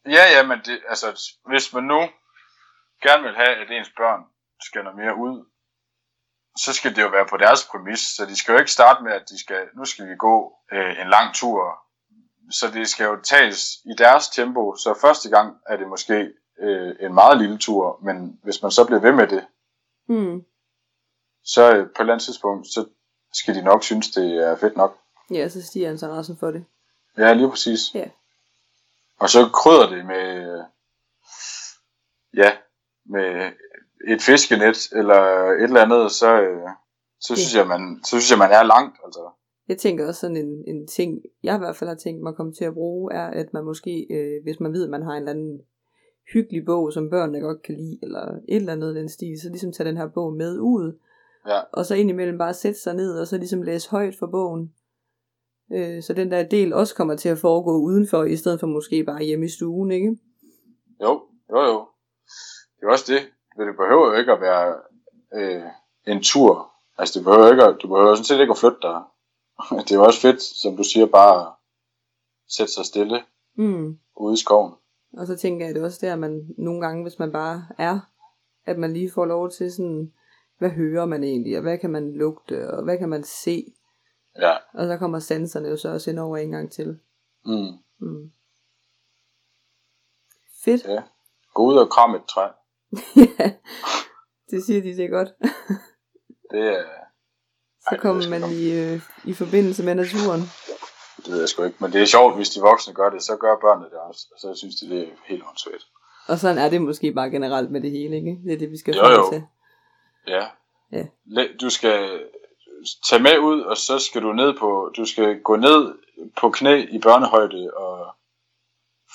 Ja, 0.06 0.24
ja, 0.36 0.48
men 0.48 0.60
det, 0.65 0.80
altså, 0.88 1.36
hvis 1.45 1.74
man 1.74 1.84
nu 1.84 2.00
gerne 3.04 3.24
vil 3.24 3.36
have, 3.36 3.56
at 3.56 3.72
ens 3.72 3.91
børn 3.98 4.24
skal 4.62 4.84
noget 4.84 4.98
mere 4.98 5.15
ud, 5.15 5.45
så 6.58 6.74
skal 6.74 6.95
det 6.95 7.02
jo 7.02 7.08
være 7.08 7.28
på 7.30 7.38
deres 7.38 7.67
præmis, 7.72 8.00
så 8.00 8.26
de 8.26 8.36
skal 8.36 8.52
jo 8.52 8.60
ikke 8.60 8.72
starte 8.72 9.04
med, 9.04 9.12
at 9.12 9.30
de 9.30 9.39
skal, 9.39 9.67
nu 9.76 9.86
skal 9.86 10.10
vi 10.10 10.15
gå 10.15 10.58
øh, 10.72 11.02
en 11.02 11.10
lang 11.10 11.36
tur, 11.36 11.84
så 12.52 12.72
det 12.74 12.88
skal 12.88 13.06
jo 13.06 13.22
tages 13.22 13.76
i 13.86 13.93
deres 13.98 14.30
tempo, 14.30 14.76
så 14.76 14.98
første 15.02 15.30
gang 15.30 15.58
er 15.69 15.78
det 15.78 15.88
måske 15.88 16.34
øh, 16.60 16.95
en 17.00 17.13
meget 17.13 17.38
lille 17.38 17.58
tur, 17.58 18.00
men 18.04 18.39
hvis 18.43 18.62
man 18.62 18.72
så 18.72 18.86
bliver 18.86 19.02
ved 19.02 19.12
med 19.12 19.28
det, 19.28 19.48
mm. 20.08 20.45
Så 21.54 21.64
øh, 21.76 21.86
på 21.86 21.92
et 21.92 22.00
eller 22.00 22.14
andet 22.14 22.26
tidspunkt, 22.26 22.68
så 22.68 22.86
skal 23.34 23.56
de 23.56 23.62
nok 23.62 23.84
synes, 23.84 24.10
det 24.12 24.34
er 24.48 24.56
fedt 24.56 24.78
nok. 24.78 24.98
Ja, 25.32 25.50
så 25.50 25.62
stiger 25.62 25.92
interessen 25.92 26.38
for 26.38 26.52
det. 26.52 26.66
Ja, 27.18 27.34
lige 27.34 27.50
præcis. 27.50 27.96
Ja. 27.96 28.06
Og 29.20 29.30
så 29.30 29.50
krydder 29.54 29.90
det 29.90 30.06
med, 30.06 30.26
øh, 30.52 30.64
ja, 32.38 32.52
med 33.06 33.52
et 34.08 34.22
fiskenet 34.22 34.90
eller 34.92 35.22
et 35.52 35.64
eller 35.64 35.82
andet, 35.82 36.12
så, 36.12 36.42
øh, 36.42 36.70
så, 37.20 37.36
synes 37.36 37.56
jeg, 37.56 37.68
man, 37.68 38.00
så 38.04 38.10
synes 38.10 38.32
jeg, 38.32 38.40
man 38.40 38.52
er 38.52 38.64
langt. 38.64 38.98
Altså. 39.06 39.30
Jeg 39.68 39.78
tænker 39.78 40.08
også 40.08 40.22
sådan 40.22 40.38
en, 40.38 40.64
en 40.68 40.88
ting, 40.88 41.22
jeg 41.44 41.56
i 41.56 41.58
hvert 41.58 41.76
fald 41.76 41.88
har 41.88 41.96
tænkt 41.98 42.24
mig 42.24 42.30
at 42.30 42.36
komme 42.36 42.54
til 42.54 42.66
at 42.66 42.74
bruge, 42.74 43.14
er, 43.14 43.28
at 43.28 43.54
man 43.54 43.64
måske, 43.64 44.08
øh, 44.10 44.44
hvis 44.44 44.60
man 44.60 44.74
ved, 44.74 44.84
at 44.84 44.90
man 44.90 45.04
har 45.04 45.12
en 45.12 45.18
eller 45.18 45.32
anden 45.32 45.62
hyggelig 46.34 46.66
bog, 46.66 46.94
som 46.94 47.10
børnene 47.10 47.40
godt 47.40 47.62
kan 47.62 47.76
lide, 47.76 48.00
eller 48.02 48.22
et 48.50 48.56
eller 48.56 48.74
andet 48.74 48.96
den 48.96 49.10
stil, 49.10 49.42
så 49.42 49.50
ligesom 49.50 49.72
tage 49.72 49.90
den 49.90 49.98
her 49.98 50.08
bog 50.08 50.34
med 50.34 50.60
ud, 50.60 51.00
ja. 51.50 51.60
og 51.74 51.86
så 51.86 51.96
indimellem 51.96 52.38
bare 52.38 52.54
sætte 52.54 52.80
sig 52.80 52.96
ned, 52.96 53.20
og 53.20 53.28
så 53.28 53.38
ligesom 53.38 53.62
læse 53.62 53.90
højt 53.90 54.16
for 54.20 54.28
bogen. 54.28 54.74
Øh, 55.74 56.04
så 56.04 56.14
den 56.14 56.32
der 56.32 56.44
del 56.44 56.74
også 56.74 56.96
kommer 56.96 57.16
til 57.16 57.30
at 57.30 57.38
foregå 57.38 57.78
udenfor, 57.78 58.24
i 58.24 58.38
stedet 58.38 58.60
for 58.60 58.68
måske 58.68 59.04
bare 59.04 59.24
hjemme 59.24 59.46
i 59.46 59.50
stuen, 59.50 59.92
ikke? 59.92 60.18
Jo, 61.02 61.22
jo, 61.50 61.62
jo. 61.62 61.88
Det 62.80 62.86
er 62.86 62.92
også 62.92 63.14
det. 63.14 63.22
Det 63.58 63.76
behøver 63.78 64.08
jo 64.08 64.14
ikke 64.14 64.32
at 64.32 64.42
være 64.42 64.76
øh, 65.34 65.64
en 66.08 66.24
tur. 66.24 66.72
Altså, 66.98 67.20
det 67.20 67.26
behøver 67.26 67.52
ikke 67.52 67.64
at, 67.64 67.78
du 67.82 67.88
behøver 67.88 68.16
sådan 68.16 68.26
set 68.26 68.40
ikke 68.40 68.52
at 68.52 68.58
flytte 68.58 68.78
dig. 68.82 69.02
Det 69.86 69.92
er 69.92 69.96
jo 69.96 70.04
også 70.04 70.22
fedt, 70.22 70.42
som 70.42 70.78
du 70.78 70.84
siger, 70.84 71.06
bare 71.06 71.42
at 71.42 71.54
sætte 72.48 72.74
sig 72.74 72.86
stille 72.86 73.24
mm. 73.58 74.00
ude 74.18 74.34
i 74.34 74.38
skoven. 74.38 74.74
Og 75.18 75.28
så 75.28 75.36
tænker 75.36 75.66
jeg, 75.66 75.76
det 75.76 75.84
også 75.84 76.00
der, 76.02 76.16
man 76.16 76.50
nogle 76.58 76.82
gange, 76.82 77.04
hvis 77.04 77.20
man 77.20 77.32
bare 77.32 77.68
er, 77.78 78.00
at 78.66 78.78
man 78.78 78.94
lige 78.94 79.12
får 79.12 79.26
lov 79.26 79.50
til 79.50 79.72
sådan, 79.72 80.14
hvad 80.60 80.69
hører 80.69 81.06
man 81.06 81.24
egentlig, 81.24 81.58
og 81.58 81.62
hvad 81.62 81.78
kan 81.78 81.89
man 81.89 82.13
lugte, 82.13 82.72
og 82.72 82.84
hvad 82.84 82.98
kan 82.98 83.10
man 83.10 83.24
se. 83.24 83.74
Ja. 84.41 84.54
Og 84.74 84.88
så 84.88 84.98
kommer 84.98 85.19
sanserne 85.19 85.69
jo 85.69 85.78
så 85.78 85.89
også 85.89 86.10
ind 86.10 86.19
over 86.19 86.38
en 86.38 86.52
gang 86.52 86.72
til. 86.72 87.00
Mm. 87.45 87.72
Mm. 88.00 88.32
Fedt. 90.65 90.86
Ja. 90.86 91.04
Gå 91.54 91.63
ud 91.63 91.78
og 91.78 91.89
kram 91.89 92.15
et 92.15 92.26
træ. 92.30 92.48
ja, 93.39 93.52
det 94.52 94.63
siger 94.63 94.82
de 94.82 94.98
det 94.98 95.10
godt. 95.10 95.30
det 96.52 96.63
er... 96.78 96.84
Så 97.89 97.98
kommer 98.00 98.30
man 98.30 98.41
i, 98.52 98.72
øh, 98.80 99.02
i 99.26 99.34
forbindelse 99.34 99.86
med 99.86 99.95
naturen. 99.95 100.41
Det 101.17 101.32
ved 101.32 101.39
jeg 101.39 101.50
sgu 101.50 101.63
ikke, 101.63 101.78
men 101.80 101.91
det 101.93 102.02
er 102.02 102.06
sjovt, 102.06 102.36
hvis 102.36 102.50
de 102.50 102.62
voksne 102.62 102.93
gør 102.93 103.10
det, 103.10 103.22
så 103.24 103.36
gør 103.36 103.56
børnene 103.62 103.89
det 103.89 104.00
også. 104.00 104.28
Og 104.34 104.39
så 104.39 104.56
synes 104.56 104.76
de, 104.76 104.89
det 104.89 105.02
er 105.02 105.12
helt 105.26 105.43
åndssvagt. 105.50 105.86
Og 106.28 106.38
sådan 106.39 106.58
er 106.58 106.69
det 106.69 106.82
måske 106.82 107.12
bare 107.12 107.30
generelt 107.30 107.72
med 107.72 107.82
det 107.82 107.91
hele, 107.91 108.15
ikke? 108.15 108.38
Det 108.45 108.54
er 108.54 108.58
det, 108.58 108.72
vi 108.72 108.78
skal 108.78 108.95
jo, 108.95 109.10
jo. 109.10 109.32
til. 109.32 109.43
Ja. 110.27 110.47
ja. 110.91 111.05
Du 111.62 111.69
skal 111.69 112.29
tage 113.10 113.21
med 113.21 113.39
ud, 113.39 113.62
og 113.62 113.77
så 113.77 113.99
skal 113.99 114.21
du 114.21 114.34
ned 114.34 114.58
på, 114.58 114.91
du 114.97 115.05
skal 115.05 115.41
gå 115.41 115.55
ned 115.55 115.97
på 116.38 116.49
knæ 116.49 116.86
i 116.91 116.99
børnehøjde 116.99 117.73
og 117.73 118.15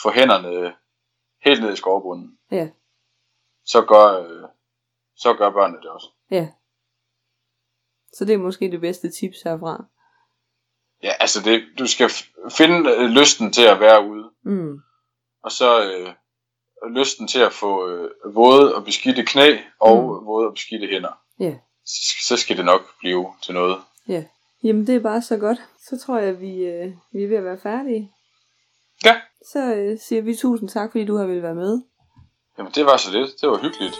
få 0.03 0.11
hænderne 0.11 0.75
helt 1.45 1.63
ned 1.63 1.73
i 1.73 1.77
skovbunden. 1.77 2.39
Ja 2.51 2.69
så 3.65 3.83
gør, 3.83 4.25
så 5.17 5.35
gør 5.35 5.51
børnene 5.51 5.81
det 5.81 5.91
også. 5.91 6.09
Ja. 6.31 6.49
Så 8.13 8.25
det 8.25 8.35
er 8.35 8.39
måske 8.39 8.71
det 8.71 8.81
bedste 8.81 9.11
tips 9.11 9.43
herfra. 9.43 9.85
Ja, 11.03 11.13
altså 11.21 11.41
det, 11.41 11.65
du 11.79 11.87
skal 11.87 12.11
finde 12.51 12.91
øh, 12.91 13.11
lysten 13.11 13.53
til 13.53 13.63
at 13.63 13.81
være 13.81 14.07
ude. 14.07 14.31
Mm. 14.43 14.79
Og 15.43 15.53
så 15.53 15.85
øh, 15.85 16.15
lysten 16.91 17.29
til 17.29 17.39
at 17.39 17.53
få 17.53 17.89
øh, 17.89 18.11
våde 18.35 18.75
og 18.75 18.85
beskidte 18.85 19.25
knæ 19.25 19.59
og 19.81 20.03
mm. 20.03 20.27
våde 20.27 20.47
og 20.47 20.55
beskidte 20.55 20.87
hænder. 20.87 21.19
Ja. 21.41 21.55
Så, 21.87 22.15
så 22.27 22.37
skal 22.37 22.57
det 22.57 22.65
nok 22.65 22.83
blive 22.99 23.27
til 23.43 23.55
noget. 23.55 23.77
Ja. 24.09 24.25
Jamen 24.63 24.87
det 24.87 24.95
er 24.95 25.01
bare 25.01 25.23
så 25.23 25.37
godt. 25.37 25.59
Så 25.89 25.99
tror 25.99 26.19
jeg, 26.19 26.41
vi, 26.41 26.65
øh, 26.65 26.93
vi 27.13 27.25
er 27.25 27.29
ved 27.29 27.37
at 27.37 27.45
være 27.45 27.59
færdige. 27.59 28.13
Ja. 29.05 29.17
Så 29.53 29.75
øh, 29.75 29.99
siger 29.99 30.23
vi 30.23 30.37
tusind 30.37 30.69
tak, 30.69 30.91
fordi 30.93 31.05
du 31.05 31.17
har 31.17 31.27
ville 31.27 31.43
være 31.43 31.55
med. 31.55 31.83
Jamen 32.59 32.73
det 32.75 32.87
var 32.87 32.97
så 32.97 33.13
lidt. 33.13 33.41
Det 33.41 33.49
var 33.49 33.59
hyggeligt. 33.59 33.95